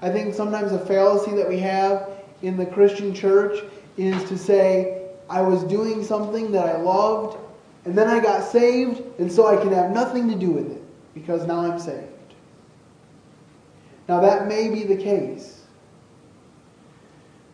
I 0.01 0.09
think 0.09 0.35
sometimes 0.35 0.73
a 0.73 0.85
fallacy 0.85 1.33
that 1.35 1.47
we 1.47 1.59
have 1.59 2.09
in 2.41 2.57
the 2.57 2.65
Christian 2.65 3.13
church 3.13 3.63
is 3.95 4.21
to 4.25 4.37
say, 4.37 4.96
I 5.29 5.41
was 5.41 5.63
doing 5.63 6.03
something 6.03 6.51
that 6.51 6.65
I 6.65 6.77
loved, 6.77 7.37
and 7.85 7.97
then 7.97 8.07
I 8.07 8.19
got 8.19 8.43
saved, 8.43 9.01
and 9.19 9.31
so 9.31 9.47
I 9.47 9.61
can 9.61 9.71
have 9.73 9.91
nothing 9.91 10.29
to 10.29 10.35
do 10.35 10.51
with 10.51 10.71
it 10.71 10.83
because 11.13 11.45
now 11.45 11.59
I'm 11.59 11.79
saved. 11.79 12.07
Now, 14.07 14.21
that 14.21 14.47
may 14.47 14.69
be 14.69 14.83
the 14.83 14.95
case. 14.95 15.61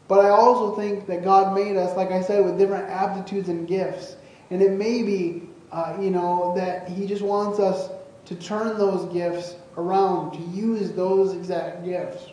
But 0.08 0.26
I 0.26 0.30
also 0.30 0.76
think 0.76 1.08
that 1.08 1.24
God 1.24 1.56
made 1.56 1.78
us, 1.78 1.96
like 1.98 2.12
I 2.12 2.22
said, 2.22 2.46
with 2.46 2.60
different 2.60 2.90
aptitudes 2.90 3.50
and 3.50 3.68
gifts. 3.68 4.16
And 4.52 4.62
it 4.62 4.72
may 4.72 5.02
be, 5.02 5.50
uh, 5.72 5.98
you 6.00 6.12
know, 6.12 6.54
that 6.56 6.88
He 6.90 7.08
just 7.08 7.24
wants 7.24 7.60
us 7.60 7.90
to 8.26 8.36
turn 8.36 8.78
those 8.78 9.12
gifts 9.12 9.56
around, 9.78 10.34
to 10.34 10.40
use 10.56 10.92
those 10.92 11.34
exact 11.34 11.84
gifts 11.84 12.28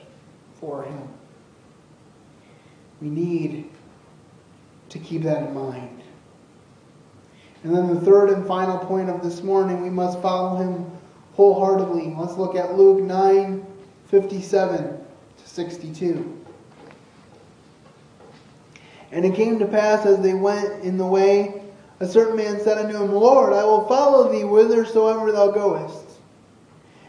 for 0.55 0.83
Him. 0.83 1.09
We 3.01 3.09
need 3.09 3.71
to 4.91 4.99
keep 4.99 5.23
that 5.23 5.43
in 5.45 5.55
mind. 5.55 6.03
And 7.63 7.75
then 7.75 7.95
the 7.95 8.01
third 8.01 8.31
and 8.31 8.47
final 8.47 8.79
point 8.79 9.11
of 9.11 9.23
this 9.23 9.43
morning, 9.43 9.83
we 9.83 9.91
must 9.91 10.21
follow 10.21 10.57
Him 10.57 10.91
wholeheartedly. 11.35 12.15
Let's 12.17 12.37
look 12.37 12.55
at 12.55 12.77
Luke 12.77 13.03
9 13.03 13.67
57 14.09 14.99
to 15.37 15.49
62. 15.49 16.41
And 19.13 19.25
it 19.25 19.35
came 19.35 19.59
to 19.59 19.67
pass 19.67 20.07
as 20.07 20.21
they 20.21 20.35
went 20.35 20.85
in 20.85 20.97
the 20.97 21.07
way, 21.07 21.63
a 22.01 22.07
certain 22.07 22.37
man 22.37 22.61
said 22.61 22.79
unto 22.79 22.97
him, 22.97 23.13
Lord, 23.13 23.53
I 23.53 23.65
will 23.65 23.87
follow 23.87 24.31
thee 24.33 24.43
whithersoever 24.43 25.33
thou 25.33 25.51
goest. 25.51 26.19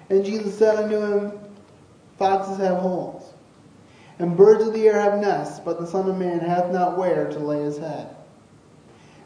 And 0.10 0.26
Jesus 0.26 0.58
said 0.58 0.76
unto 0.76 1.00
him, 1.00 1.40
Foxes 2.18 2.58
have 2.58 2.78
holes, 2.78 3.31
and 4.20 4.38
birds 4.38 4.66
of 4.66 4.74
the 4.74 4.88
air 4.88 5.00
have 5.00 5.20
nests, 5.20 5.60
but 5.60 5.80
the 5.80 5.88
Son 5.88 6.10
of 6.10 6.18
Man 6.18 6.40
hath 6.40 6.72
not 6.72 6.98
where 6.98 7.30
to 7.30 7.40
lay 7.40 7.64
his 7.64 7.78
head. 7.78 8.16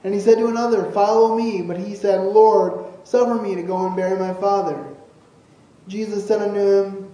And 0.05 0.13
he 0.13 0.19
said 0.19 0.37
to 0.37 0.47
another, 0.47 0.91
Follow 0.91 1.35
me. 1.35 1.63
But 1.63 1.79
he 1.79 1.95
said, 1.95 2.21
Lord, 2.21 2.85
suffer 3.03 3.41
me 3.41 3.55
to 3.55 3.63
go 3.63 3.87
and 3.87 3.95
bury 3.95 4.17
my 4.17 4.33
father. 4.35 4.85
Jesus 5.87 6.27
said 6.27 6.41
unto 6.41 6.59
him, 6.59 7.11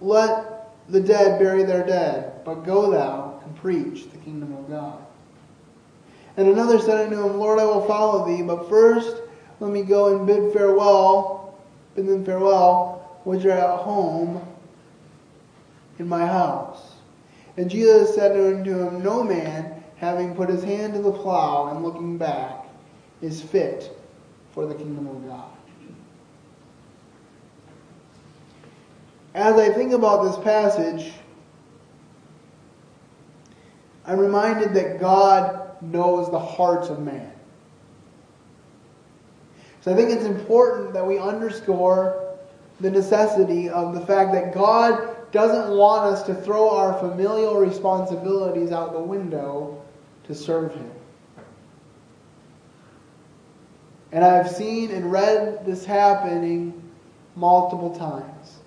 Let 0.00 0.74
the 0.88 1.00
dead 1.00 1.38
bury 1.38 1.62
their 1.62 1.86
dead, 1.86 2.44
but 2.44 2.64
go 2.64 2.90
thou 2.90 3.40
and 3.44 3.56
preach 3.56 4.10
the 4.10 4.18
kingdom 4.18 4.52
of 4.52 4.68
God. 4.68 4.98
And 6.36 6.48
another 6.48 6.80
said 6.80 7.06
unto 7.06 7.24
him, 7.24 7.38
Lord, 7.38 7.58
I 7.58 7.64
will 7.64 7.86
follow 7.86 8.26
thee, 8.26 8.42
but 8.42 8.68
first 8.68 9.22
let 9.60 9.70
me 9.70 9.82
go 9.82 10.16
and 10.16 10.26
bid 10.26 10.52
farewell, 10.52 11.58
bid 11.94 12.06
them 12.06 12.24
farewell, 12.24 13.20
which 13.24 13.44
are 13.44 13.50
at 13.50 13.80
home 13.80 14.40
in 15.98 16.08
my 16.08 16.26
house. 16.26 16.87
And 17.58 17.68
Jesus 17.68 18.14
said 18.14 18.36
unto 18.36 18.86
him, 18.86 19.02
No 19.02 19.24
man, 19.24 19.82
having 19.96 20.32
put 20.36 20.48
his 20.48 20.62
hand 20.62 20.94
to 20.94 21.02
the 21.02 21.10
plow 21.10 21.72
and 21.72 21.84
looking 21.84 22.16
back, 22.16 22.66
is 23.20 23.42
fit 23.42 23.90
for 24.54 24.64
the 24.64 24.76
kingdom 24.76 25.08
of 25.08 25.26
God. 25.26 25.50
As 29.34 29.56
I 29.56 29.72
think 29.72 29.92
about 29.92 30.22
this 30.22 30.44
passage, 30.44 31.12
I'm 34.06 34.20
reminded 34.20 34.72
that 34.74 35.00
God 35.00 35.82
knows 35.82 36.30
the 36.30 36.38
hearts 36.38 36.90
of 36.90 37.00
man. 37.00 37.32
So 39.80 39.92
I 39.92 39.96
think 39.96 40.10
it's 40.10 40.24
important 40.24 40.92
that 40.92 41.04
we 41.04 41.18
underscore 41.18 42.36
the 42.78 42.90
necessity 42.92 43.68
of 43.68 43.94
the 43.94 44.06
fact 44.06 44.32
that 44.32 44.54
God 44.54 45.16
doesn't 45.32 45.76
want 45.76 46.12
us 46.12 46.22
to 46.24 46.34
throw 46.34 46.70
our 46.70 46.98
familial 46.98 47.56
responsibilities 47.56 48.72
out 48.72 48.92
the 48.92 49.00
window 49.00 49.82
to 50.24 50.34
serve 50.34 50.74
Him. 50.74 50.90
And 54.12 54.24
I've 54.24 54.50
seen 54.50 54.90
and 54.90 55.12
read 55.12 55.66
this 55.66 55.84
happening 55.84 56.82
multiple 57.36 57.94
times. 57.94 58.58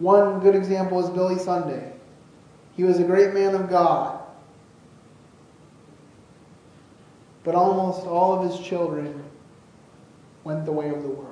One 0.00 0.40
good 0.40 0.56
example 0.56 1.02
is 1.02 1.10
Billy 1.10 1.38
Sunday. 1.38 1.92
He 2.76 2.82
was 2.82 2.98
a 2.98 3.04
great 3.04 3.32
man 3.32 3.54
of 3.54 3.70
God. 3.70 4.20
But 7.44 7.54
almost 7.54 8.06
all 8.06 8.32
of 8.32 8.50
his 8.50 8.66
children 8.66 9.22
went 10.42 10.64
the 10.64 10.72
way 10.72 10.88
of 10.88 11.02
the 11.02 11.08
world. 11.08 11.30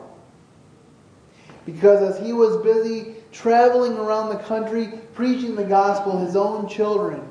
Because 1.66 2.02
as 2.02 2.24
he 2.24 2.32
was 2.32 2.62
busy 2.62 3.16
traveling 3.32 3.94
around 3.94 4.28
the 4.28 4.38
country 4.44 4.92
preaching 5.14 5.56
the 5.56 5.64
gospel, 5.64 6.18
his 6.24 6.36
own 6.36 6.68
children 6.68 7.28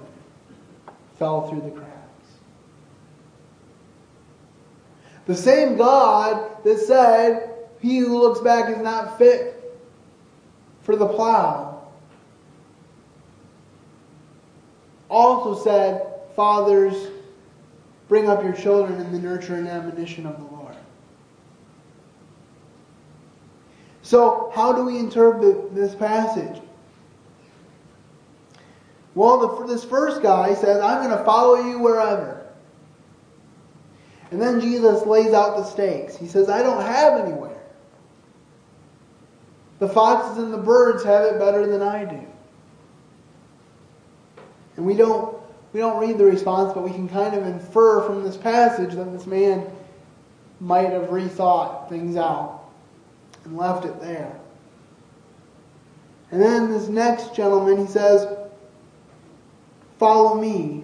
fell 1.18 1.48
through 1.48 1.62
the 1.62 1.70
cracks. 1.70 1.92
The 5.28 5.36
same 5.36 5.78
God 5.78 6.64
that 6.64 6.80
said, 6.80 7.54
He 7.80 8.00
who 8.00 8.20
looks 8.20 8.42
back 8.42 8.70
is 8.70 8.82
not 8.82 9.18
fit 9.18 9.80
for 10.82 10.96
the 10.96 11.08
plow, 11.08 11.88
also 15.10 15.62
said, 15.64 16.08
Fathers, 16.36 17.10
bring 18.08 18.28
up 18.28 18.44
your 18.44 18.54
children 18.54 19.00
in 19.00 19.12
the 19.12 19.20
nurture 19.20 19.56
and 19.56 19.68
admonition 19.68 20.26
of 20.26 20.38
the 20.38 20.56
Lord. 20.56 20.61
So, 24.12 24.52
how 24.54 24.74
do 24.74 24.84
we 24.84 24.98
interpret 25.00 25.74
this 25.74 25.96
passage? 25.96 26.62
Well, 29.16 29.38
the, 29.38 29.68
this 29.68 29.86
first 29.86 30.22
guy 30.22 30.54
says, 30.54 30.82
I'm 30.82 31.02
going 31.02 31.18
to 31.18 31.24
follow 31.24 31.56
you 31.66 31.80
wherever. 31.80 32.46
And 34.30 34.42
then 34.42 34.60
Jesus 34.60 35.06
lays 35.06 35.32
out 35.32 35.56
the 35.56 35.64
stakes. 35.64 36.18
He 36.18 36.28
says, 36.28 36.50
I 36.50 36.62
don't 36.62 36.82
have 36.82 37.22
anywhere. 37.22 37.58
The 39.80 39.88
foxes 39.88 40.44
and 40.44 40.54
the 40.54 40.58
birds 40.58 41.06
have 41.06 41.24
it 41.24 41.40
better 41.40 41.66
than 41.66 41.82
I 41.82 42.04
do. 42.04 42.28
And 44.76 44.86
we 44.86 44.98
don't 44.98 45.38
we 45.72 45.80
don't 45.80 46.06
read 46.06 46.18
the 46.18 46.26
response, 46.26 46.74
but 46.74 46.84
we 46.84 46.92
can 46.92 47.08
kind 47.08 47.34
of 47.34 47.46
infer 47.46 48.06
from 48.06 48.24
this 48.24 48.36
passage 48.36 48.94
that 48.94 49.10
this 49.14 49.26
man 49.26 49.72
might 50.60 50.90
have 50.90 51.04
rethought 51.04 51.88
things 51.88 52.18
out 52.18 52.61
and 53.44 53.58
left 53.58 53.86
it 53.86 54.00
there. 54.00 54.40
And 56.32 56.42
then 56.42 56.72
this 56.72 56.88
next 56.88 57.36
gentleman, 57.36 57.86
he 57.86 57.92
says, 57.92 58.38
Follow 60.00 60.40
me. 60.40 60.84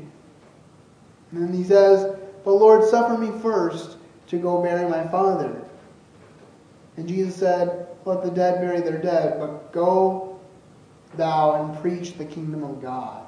And 1.32 1.42
then 1.42 1.54
he 1.54 1.64
says, 1.64 2.18
But 2.44 2.52
Lord, 2.52 2.84
suffer 2.84 3.18
me 3.18 3.32
first 3.42 3.98
to 4.28 4.38
go 4.38 4.62
bury 4.62 4.90
my 4.90 5.08
father. 5.08 5.62
And 6.98 7.08
Jesus 7.08 7.36
said, 7.36 7.88
Let 8.06 8.24
the 8.24 8.32
dead 8.32 8.60
bury 8.62 8.82
their 8.82 9.02
dead, 9.02 9.40
but 9.40 9.72
go 9.72 10.40
thou 11.16 11.64
and 11.64 11.82
preach 11.82 12.14
the 12.14 12.26
kingdom 12.26 12.64
of 12.64 12.82
God. 12.82 13.24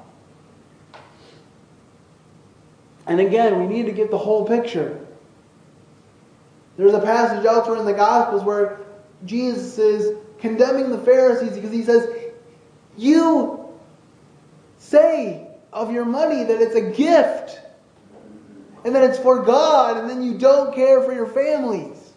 And 3.06 3.20
again, 3.20 3.58
we 3.58 3.66
need 3.66 3.86
to 3.86 3.92
get 3.92 4.10
the 4.10 4.18
whole 4.18 4.46
picture. 4.46 5.06
There's 6.76 6.94
a 6.94 7.00
passage 7.00 7.44
elsewhere 7.44 7.78
in 7.78 7.84
the 7.84 7.92
Gospels 7.92 8.44
where 8.44 8.80
Jesus 9.24 9.78
is 9.78 10.16
condemning 10.38 10.90
the 10.90 10.98
Pharisees 10.98 11.52
because 11.52 11.72
he 11.72 11.82
says, 11.82 12.08
You 12.96 13.68
say 14.78 15.46
of 15.72 15.92
your 15.92 16.04
money 16.04 16.44
that 16.44 16.60
it's 16.60 16.74
a 16.74 16.90
gift 16.90 17.60
and 18.84 18.94
that 18.94 19.02
it's 19.02 19.18
for 19.18 19.42
God, 19.42 19.98
and 19.98 20.08
then 20.08 20.22
you 20.22 20.38
don't 20.38 20.74
care 20.74 21.02
for 21.02 21.12
your 21.12 21.26
families. 21.26 22.14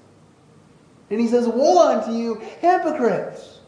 And 1.10 1.20
he 1.20 1.28
says, 1.28 1.48
Woe 1.48 1.90
unto 1.90 2.12
you, 2.14 2.36
hypocrites! 2.62 3.60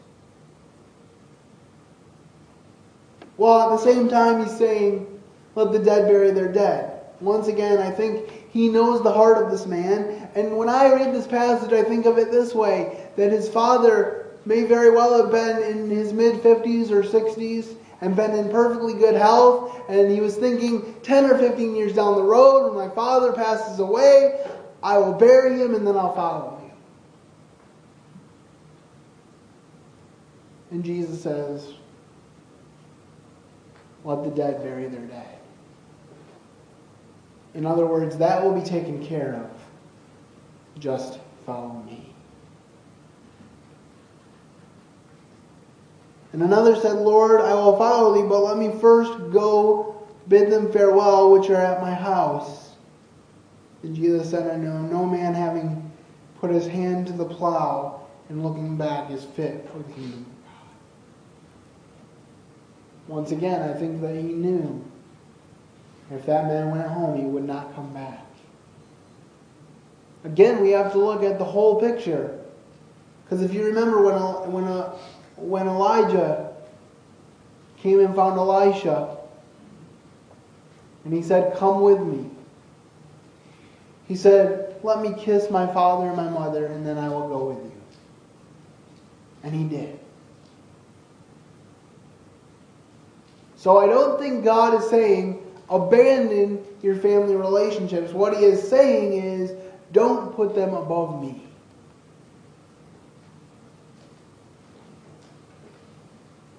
While 3.36 3.70
at 3.70 3.78
the 3.78 3.84
same 3.84 4.08
time 4.08 4.42
he's 4.42 4.56
saying, 4.56 5.06
Let 5.54 5.72
the 5.72 5.78
dead 5.78 6.08
bury 6.08 6.30
their 6.30 6.50
dead. 6.50 6.92
Once 7.20 7.48
again, 7.48 7.78
I 7.78 7.90
think 7.90 8.50
he 8.50 8.68
knows 8.68 9.02
the 9.02 9.12
heart 9.12 9.42
of 9.42 9.50
this 9.50 9.66
man. 9.66 10.30
And 10.34 10.56
when 10.56 10.68
I 10.68 10.92
read 10.92 11.14
this 11.14 11.26
passage, 11.26 11.72
I 11.72 11.82
think 11.82 12.06
of 12.06 12.18
it 12.18 12.30
this 12.30 12.54
way 12.54 13.05
that 13.16 13.32
his 13.32 13.48
father 13.48 14.26
may 14.44 14.64
very 14.64 14.90
well 14.90 15.22
have 15.22 15.32
been 15.32 15.62
in 15.62 15.90
his 15.90 16.12
mid 16.12 16.42
50s 16.42 16.90
or 16.90 17.02
60s 17.02 17.74
and 18.00 18.14
been 18.14 18.32
in 18.32 18.50
perfectly 18.50 18.94
good 18.94 19.14
health. 19.14 19.74
And 19.88 20.10
he 20.10 20.20
was 20.20 20.36
thinking 20.36 20.94
10 21.02 21.30
or 21.30 21.38
15 21.38 21.74
years 21.74 21.94
down 21.94 22.16
the 22.16 22.22
road, 22.22 22.68
when 22.74 22.88
my 22.88 22.94
father 22.94 23.32
passes 23.32 23.80
away, 23.80 24.46
I 24.82 24.98
will 24.98 25.14
bury 25.14 25.58
him 25.58 25.74
and 25.74 25.86
then 25.86 25.96
I'll 25.96 26.14
follow 26.14 26.56
him. 26.58 26.70
And 30.70 30.84
Jesus 30.84 31.22
says, 31.22 31.74
Let 34.04 34.24
the 34.24 34.30
dead 34.30 34.62
bury 34.62 34.86
their 34.88 35.06
dead. 35.06 35.38
In 37.54 37.64
other 37.64 37.86
words, 37.86 38.18
that 38.18 38.44
will 38.44 38.52
be 38.52 38.64
taken 38.64 39.04
care 39.04 39.34
of. 39.34 40.80
Just 40.80 41.18
follow 41.46 41.82
me. 41.86 42.05
And 46.36 46.44
another 46.44 46.76
said, 46.76 46.98
Lord, 46.98 47.40
I 47.40 47.54
will 47.54 47.78
follow 47.78 48.14
thee, 48.14 48.28
but 48.28 48.40
let 48.40 48.58
me 48.58 48.78
first 48.78 49.32
go 49.32 50.06
bid 50.28 50.52
them 50.52 50.70
farewell 50.70 51.32
which 51.32 51.48
are 51.48 51.56
at 51.56 51.80
my 51.80 51.94
house. 51.94 52.72
And 53.82 53.96
Jesus 53.96 54.32
said 54.32 54.46
unto 54.46 54.66
him, 54.66 54.92
No 54.92 55.06
man 55.06 55.32
having 55.32 55.90
put 56.38 56.50
his 56.50 56.66
hand 56.66 57.06
to 57.06 57.14
the 57.14 57.24
plow 57.24 58.06
and 58.28 58.44
looking 58.44 58.76
back 58.76 59.10
is 59.10 59.24
fit 59.24 59.66
for 59.72 59.78
the 59.78 59.90
kingdom 59.94 60.26
of 60.26 60.44
God. 60.44 60.52
Once 63.08 63.32
again, 63.32 63.70
I 63.70 63.72
think 63.72 64.02
that 64.02 64.14
he 64.14 64.20
knew 64.20 64.84
if 66.10 66.26
that 66.26 66.48
man 66.48 66.70
went 66.70 66.86
home, 66.86 67.18
he 67.18 67.24
would 67.24 67.46
not 67.46 67.74
come 67.74 67.94
back. 67.94 68.26
Again, 70.24 70.60
we 70.60 70.72
have 70.72 70.92
to 70.92 70.98
look 70.98 71.22
at 71.22 71.38
the 71.38 71.46
whole 71.46 71.80
picture. 71.80 72.38
Because 73.24 73.40
if 73.40 73.54
you 73.54 73.64
remember 73.64 74.02
when, 74.02 74.16
a, 74.16 74.50
when, 74.50 74.64
uh, 74.64 74.94
when 75.36 75.66
Elijah 75.66 76.52
came 77.78 78.00
and 78.00 78.14
found 78.14 78.38
Elisha, 78.38 79.16
and 81.04 81.14
he 81.14 81.22
said, 81.22 81.56
Come 81.56 81.82
with 81.82 82.00
me. 82.00 82.30
He 84.08 84.16
said, 84.16 84.76
Let 84.82 85.00
me 85.00 85.14
kiss 85.16 85.50
my 85.50 85.66
father 85.66 86.08
and 86.08 86.16
my 86.16 86.28
mother, 86.28 86.66
and 86.66 86.86
then 86.86 86.98
I 86.98 87.08
will 87.08 87.28
go 87.28 87.44
with 87.46 87.64
you. 87.64 87.72
And 89.42 89.54
he 89.54 89.64
did. 89.64 89.98
So 93.56 93.78
I 93.78 93.86
don't 93.86 94.18
think 94.18 94.44
God 94.44 94.80
is 94.80 94.88
saying, 94.88 95.42
abandon 95.68 96.64
your 96.82 96.96
family 96.96 97.34
relationships. 97.34 98.12
What 98.12 98.36
he 98.36 98.44
is 98.44 98.62
saying 98.68 99.14
is, 99.14 99.52
don't 99.92 100.34
put 100.34 100.54
them 100.54 100.74
above 100.74 101.20
me. 101.20 101.45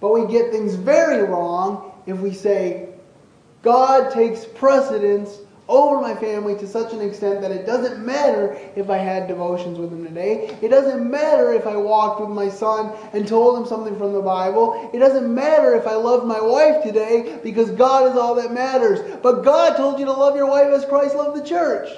But 0.08 0.22
we 0.22 0.32
get 0.32 0.52
things 0.52 0.76
very 0.76 1.22
wrong 1.24 1.92
if 2.06 2.18
we 2.20 2.32
say, 2.32 2.88
God 3.62 4.14
takes 4.14 4.46
precedence 4.46 5.40
over 5.68 6.00
my 6.00 6.16
family 6.16 6.56
to 6.60 6.66
such 6.66 6.94
an 6.94 7.02
extent 7.02 7.42
that 7.42 7.52
it 7.52 7.66
doesn't 7.66 8.06
matter 8.06 8.58
if 8.78 8.90
I 8.90 9.00
had 9.00 9.28
devotions 9.28 9.78
with 9.78 9.92
him 9.92 10.06
today. 10.06 10.58
It 10.62 10.70
doesn't 10.70 11.12
matter 11.12 11.52
if 11.52 11.68
I 11.68 11.76
walked 11.76 12.22
with 12.22 12.30
my 12.30 12.48
son 12.48 12.96
and 13.12 13.28
told 13.28 13.60
him 13.60 13.66
something 13.66 13.98
from 13.98 14.14
the 14.14 14.22
Bible. 14.22 14.90
It 14.94 15.00
doesn't 15.00 15.36
matter 15.36 15.76
if 15.76 15.86
I 15.86 15.96
loved 15.96 16.26
my 16.26 16.40
wife 16.40 16.84
today 16.84 17.42
because 17.44 17.70
God 17.72 18.10
is 18.10 18.18
all 18.18 18.36
that 18.36 18.54
matters. 18.54 19.02
But 19.22 19.44
God 19.44 19.76
told 19.76 20.00
you 20.00 20.06
to 20.06 20.14
love 20.14 20.38
your 20.38 20.50
wife 20.50 20.68
as 20.68 20.86
Christ 20.86 21.16
loved 21.16 21.38
the 21.38 21.46
church 21.46 21.90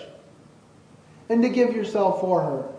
and 1.30 1.44
to 1.44 1.50
give 1.50 1.76
yourself 1.76 2.22
for 2.22 2.42
her. 2.42 2.79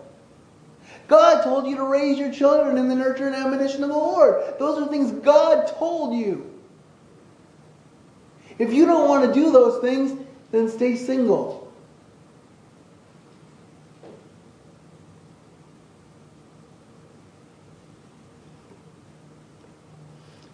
God 1.07 1.43
told 1.43 1.67
you 1.67 1.75
to 1.75 1.83
raise 1.83 2.17
your 2.17 2.31
children 2.31 2.77
in 2.77 2.87
the 2.87 2.95
nurture 2.95 3.27
and 3.27 3.35
admonition 3.35 3.83
of 3.83 3.89
the 3.89 3.95
Lord. 3.95 4.55
Those 4.59 4.81
are 4.81 4.87
things 4.87 5.11
God 5.23 5.67
told 5.67 6.15
you. 6.15 6.47
If 8.57 8.73
you 8.73 8.85
don't 8.85 9.09
want 9.09 9.25
to 9.25 9.33
do 9.33 9.51
those 9.51 9.81
things, 9.81 10.17
then 10.51 10.69
stay 10.69 10.95
single. 10.95 11.61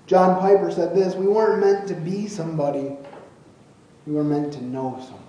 John 0.07 0.39
Piper 0.39 0.71
said 0.71 0.95
this 0.95 1.15
We 1.15 1.27
weren't 1.27 1.59
meant 1.59 1.87
to 1.89 1.93
be 1.93 2.27
somebody, 2.27 2.95
we 4.05 4.13
were 4.13 4.23
meant 4.23 4.53
to 4.53 4.63
know 4.63 4.97
somebody. 5.01 5.26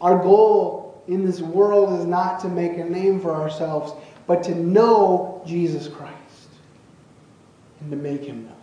Our 0.00 0.22
goal 0.22 1.02
in 1.08 1.24
this 1.24 1.40
world 1.40 1.98
is 1.98 2.06
not 2.06 2.40
to 2.40 2.48
make 2.48 2.76
a 2.78 2.84
name 2.84 3.20
for 3.20 3.34
ourselves, 3.34 3.92
but 4.26 4.42
to 4.44 4.54
know 4.54 5.42
Jesus 5.46 5.88
Christ 5.88 6.14
and 7.80 7.90
to 7.90 7.96
make 7.96 8.22
him 8.22 8.44
known. 8.44 8.54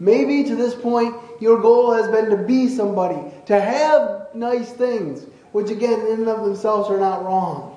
Maybe 0.00 0.44
to 0.44 0.54
this 0.54 0.74
point, 0.74 1.14
your 1.40 1.60
goal 1.60 1.92
has 1.92 2.08
been 2.08 2.30
to 2.30 2.36
be 2.36 2.68
somebody, 2.68 3.20
to 3.46 3.60
have 3.60 4.28
nice 4.32 4.70
things, 4.72 5.26
which 5.52 5.70
again, 5.70 6.00
in 6.06 6.20
and 6.20 6.28
of 6.28 6.44
themselves, 6.44 6.88
are 6.88 7.00
not 7.00 7.24
wrong. 7.24 7.74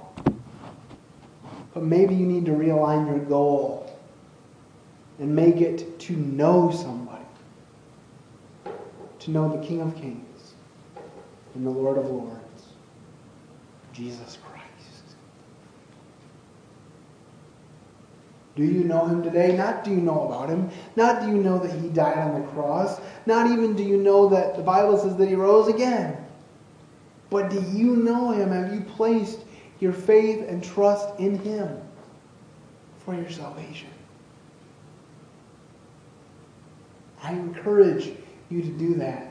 But 1.74 1.84
maybe 1.84 2.14
you 2.14 2.28
need 2.28 2.46
to 2.46 2.52
realign 2.52 3.08
your 3.08 3.26
goal 3.26 3.92
and 5.20 5.36
make 5.36 5.62
it 5.62 6.00
to 6.00 6.14
know 6.14 6.70
somebody, 6.72 7.26
to 9.20 9.32
know 9.32 9.58
the 9.58 9.66
King 9.66 9.82
of 9.82 9.96
Kings 9.96 10.31
and 11.56 11.66
the 11.66 11.70
Lord 11.70 11.98
of 11.98 12.06
Lords, 12.10 12.64
Jesus 13.94 14.38
Christ. 14.44 14.62
Do 18.56 18.64
you 18.64 18.84
know 18.84 19.06
him 19.06 19.24
today? 19.24 19.56
Not 19.56 19.84
do 19.84 19.92
you 19.92 19.98
know 19.98 20.28
about 20.28 20.50
him. 20.50 20.70
Not 20.96 21.22
do 21.22 21.28
you 21.28 21.38
know 21.38 21.58
that 21.60 21.72
he 21.80 21.88
died 21.90 22.18
on 22.18 22.42
the 22.42 22.48
cross. 22.50 23.00
Not 23.26 23.50
even 23.50 23.76
do 23.76 23.84
you 23.84 23.98
know 23.98 24.28
that 24.30 24.56
the 24.56 24.62
Bible 24.62 24.98
says 24.98 25.16
that 25.18 25.30
he 25.30 25.36
rose 25.36 25.68
again. 25.68 26.18
But 27.30 27.50
do 27.50 27.62
you 27.62 27.96
know 27.96 28.32
him? 28.32 28.52
Have 28.52 28.74
you 28.74 28.82
placed 28.82 29.40
your 29.80 29.94
faith 29.94 30.46
and 30.48 30.62
trust 30.62 31.18
in 31.18 31.40
him 31.40 31.82
for 33.06 33.16
your 33.16 33.30
salvation? 33.30 33.90
I 37.24 37.32
encourage 37.32 38.12
you 38.50 38.62
to 38.62 38.70
do 38.70 38.96
that. 38.96 39.31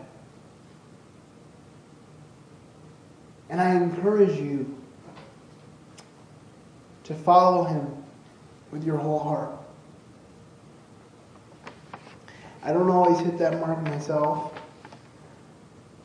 And 3.51 3.61
I 3.61 3.75
encourage 3.75 4.39
you 4.39 4.75
to 7.05 7.15
follow 7.15 7.65
him 7.65 7.87
with 8.71 8.85
your 8.85 8.97
whole 8.97 9.19
heart. 9.19 9.51
I 12.63 12.73
don't 12.73 12.91
always 12.91 13.19
hit 13.19 13.39
that 13.39 13.59
mark 13.59 13.83
myself. 13.83 14.55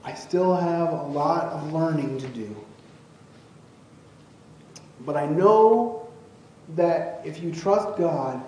I 0.03 0.13
still 0.15 0.55
have 0.55 0.91
a 0.91 1.03
lot 1.03 1.45
of 1.45 1.71
learning 1.71 2.17
to 2.19 2.27
do. 2.29 2.55
But 5.01 5.15
I 5.15 5.27
know 5.27 6.07
that 6.75 7.21
if 7.25 7.43
you 7.43 7.53
trust 7.53 7.97
God, 7.97 8.43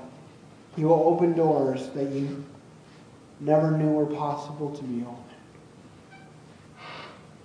He 0.76 0.86
will 0.86 1.04
open 1.06 1.34
doors 1.34 1.89
that 1.89 2.10
you 2.10 2.43
never 3.39 3.72
knew 3.78 3.89
were 3.89 4.08
possible 4.08 4.76
to 4.76 4.84
opened. 5.04 5.26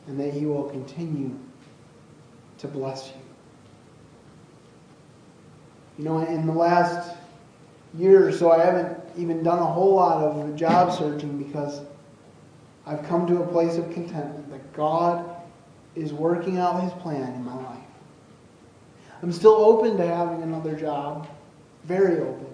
And 0.06 0.18
that 0.18 0.32
He 0.32 0.46
will 0.46 0.64
continue 0.64 1.38
to 2.58 2.68
bless 2.68 3.08
you. 3.08 3.14
You 5.98 6.04
know, 6.04 6.18
in 6.20 6.46
the 6.46 6.52
last 6.52 7.16
year 7.96 8.26
or 8.26 8.32
so, 8.32 8.50
I 8.50 8.64
haven't 8.64 8.98
even 9.16 9.42
done 9.42 9.58
a 9.58 9.66
whole 9.66 9.94
lot 9.94 10.22
of 10.24 10.56
job 10.56 10.96
searching 10.96 11.42
because 11.42 11.82
I've 12.86 13.02
come 13.06 13.26
to 13.26 13.42
a 13.42 13.46
place 13.46 13.76
of 13.76 13.92
contentment 13.92 14.50
that 14.50 14.72
God 14.72 15.28
is 15.94 16.12
working 16.12 16.58
out 16.58 16.82
His 16.82 16.92
plan 16.94 17.32
in 17.34 17.44
my 17.44 17.54
life. 17.54 17.78
I'm 19.22 19.32
still 19.32 19.52
open 19.52 19.96
to 19.98 20.06
having 20.06 20.42
another 20.42 20.74
job, 20.74 21.28
very 21.84 22.20
open. 22.20 22.46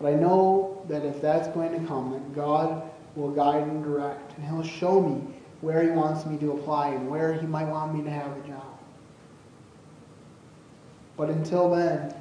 But 0.00 0.12
I 0.12 0.14
know 0.14 0.84
that 0.88 1.04
if 1.04 1.20
that's 1.20 1.48
going 1.48 1.72
to 1.80 1.86
come, 1.88 2.12
that 2.12 2.34
God 2.34 2.88
will 3.16 3.30
guide 3.30 3.62
and 3.62 3.82
direct, 3.82 4.36
and 4.36 4.46
He'll 4.46 4.62
show 4.62 5.00
me 5.00 5.34
where 5.60 5.82
He 5.82 5.90
wants 5.90 6.26
me 6.26 6.38
to 6.38 6.52
apply 6.52 6.88
and 6.88 7.08
where 7.08 7.32
He 7.32 7.46
might 7.46 7.68
want 7.68 7.94
me 7.94 8.02
to 8.02 8.10
have 8.10 8.36
a 8.36 8.48
job. 8.48 8.78
But 11.16 11.30
until 11.30 11.70
then, 11.70 12.14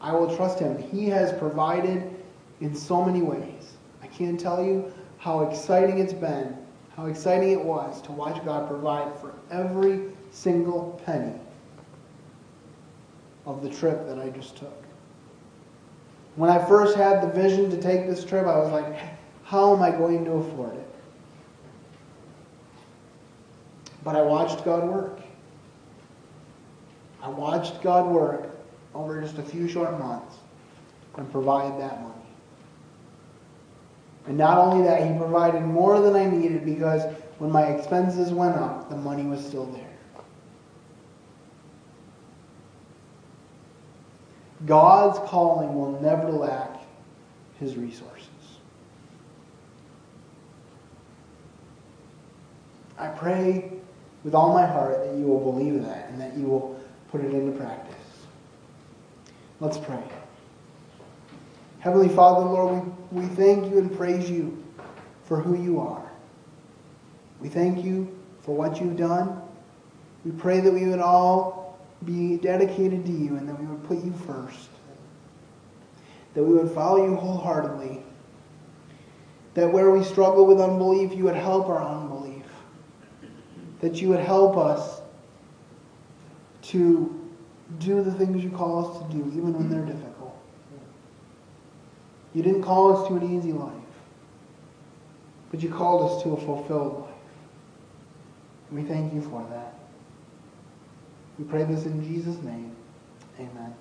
I 0.00 0.12
will 0.12 0.34
trust 0.36 0.58
Him. 0.58 0.76
He 0.76 1.08
has 1.08 1.32
provided 1.32 2.14
in 2.60 2.74
so 2.74 3.04
many 3.04 3.22
ways. 3.22 3.74
I 4.02 4.06
can't 4.08 4.38
tell 4.38 4.64
you 4.64 4.92
how 5.18 5.48
exciting 5.48 5.98
it's 5.98 6.12
been, 6.12 6.56
how 6.96 7.06
exciting 7.06 7.52
it 7.52 7.64
was 7.64 8.02
to 8.02 8.12
watch 8.12 8.44
God 8.44 8.68
provide 8.68 9.18
for 9.20 9.34
every 9.50 10.02
single 10.30 11.00
penny 11.04 11.38
of 13.46 13.62
the 13.62 13.70
trip 13.70 14.06
that 14.06 14.18
I 14.18 14.28
just 14.30 14.56
took. 14.56 14.82
When 16.34 16.50
I 16.50 16.62
first 16.66 16.96
had 16.96 17.22
the 17.22 17.28
vision 17.28 17.70
to 17.70 17.80
take 17.80 18.06
this 18.06 18.24
trip, 18.24 18.46
I 18.46 18.58
was 18.58 18.70
like, 18.70 18.98
how 19.44 19.74
am 19.74 19.82
I 19.82 19.90
going 19.90 20.24
to 20.24 20.32
afford 20.32 20.74
it? 20.76 20.85
But 24.06 24.14
I 24.14 24.22
watched 24.22 24.64
God 24.64 24.84
work. 24.88 25.18
I 27.20 27.28
watched 27.28 27.82
God 27.82 28.06
work 28.06 28.56
over 28.94 29.20
just 29.20 29.38
a 29.38 29.42
few 29.42 29.66
short 29.66 29.98
months 29.98 30.36
and 31.16 31.28
provide 31.32 31.80
that 31.80 32.00
money. 32.02 32.14
And 34.28 34.38
not 34.38 34.58
only 34.58 34.86
that, 34.86 35.10
He 35.10 35.18
provided 35.18 35.62
more 35.62 36.00
than 36.00 36.14
I 36.14 36.24
needed 36.24 36.64
because 36.64 37.02
when 37.38 37.50
my 37.50 37.64
expenses 37.64 38.32
went 38.32 38.54
up, 38.54 38.88
the 38.90 38.96
money 38.96 39.24
was 39.24 39.44
still 39.44 39.66
there. 39.66 39.98
God's 44.66 45.18
calling 45.28 45.74
will 45.74 46.00
never 46.00 46.30
lack 46.30 46.80
His 47.58 47.74
resources. 47.76 48.28
I 52.96 53.08
pray 53.08 53.72
with 54.26 54.34
all 54.34 54.52
my 54.52 54.66
heart 54.66 54.98
that 55.06 55.14
you 55.14 55.24
will 55.24 55.40
believe 55.40 55.80
that 55.84 56.08
and 56.08 56.20
that 56.20 56.36
you 56.36 56.46
will 56.46 56.76
put 57.12 57.20
it 57.20 57.32
into 57.32 57.56
practice. 57.56 57.94
Let's 59.60 59.78
pray. 59.78 60.02
Heavenly 61.78 62.08
Father, 62.08 62.44
Lord, 62.44 62.84
we, 63.12 63.22
we 63.22 63.28
thank 63.36 63.70
you 63.70 63.78
and 63.78 63.96
praise 63.96 64.28
you 64.28 64.64
for 65.26 65.40
who 65.40 65.62
you 65.62 65.78
are. 65.78 66.10
We 67.40 67.48
thank 67.48 67.84
you 67.84 68.18
for 68.40 68.56
what 68.56 68.80
you've 68.80 68.96
done. 68.96 69.40
We 70.24 70.32
pray 70.32 70.58
that 70.58 70.72
we 70.72 70.86
would 70.88 70.98
all 70.98 71.78
be 72.04 72.36
dedicated 72.36 73.06
to 73.06 73.12
you 73.12 73.36
and 73.36 73.48
that 73.48 73.60
we 73.60 73.66
would 73.66 73.84
put 73.84 74.04
you 74.04 74.12
first. 74.26 74.70
That 76.34 76.42
we 76.42 76.54
would 76.54 76.72
follow 76.72 77.04
you 77.04 77.14
wholeheartedly. 77.14 78.02
That 79.54 79.72
where 79.72 79.92
we 79.92 80.02
struggle 80.02 80.46
with 80.46 80.60
unbelief, 80.60 81.16
you 81.16 81.22
would 81.22 81.36
help 81.36 81.68
our 81.68 81.80
unbelief. 81.80 82.15
That 83.80 84.00
you 84.00 84.08
would 84.08 84.20
help 84.20 84.56
us 84.56 85.00
to 86.62 87.30
do 87.78 88.02
the 88.02 88.12
things 88.12 88.42
you 88.42 88.50
call 88.50 88.86
us 88.86 89.02
to 89.02 89.16
do, 89.16 89.24
even 89.28 89.54
when 89.54 89.68
they're 89.68 89.84
difficult. 89.84 90.36
You 92.34 92.42
didn't 92.42 92.62
call 92.62 92.96
us 92.96 93.08
to 93.08 93.16
an 93.16 93.36
easy 93.36 93.52
life, 93.52 93.72
but 95.50 95.62
you 95.62 95.70
called 95.70 96.10
us 96.10 96.22
to 96.22 96.30
a 96.30 96.36
fulfilled 96.36 97.00
life. 97.00 97.10
We 98.70 98.82
thank 98.82 99.14
you 99.14 99.22
for 99.22 99.46
that. 99.50 99.74
We 101.38 101.44
pray 101.44 101.64
this 101.64 101.86
in 101.86 102.04
Jesus' 102.04 102.42
name. 102.42 102.74
Amen. 103.38 103.74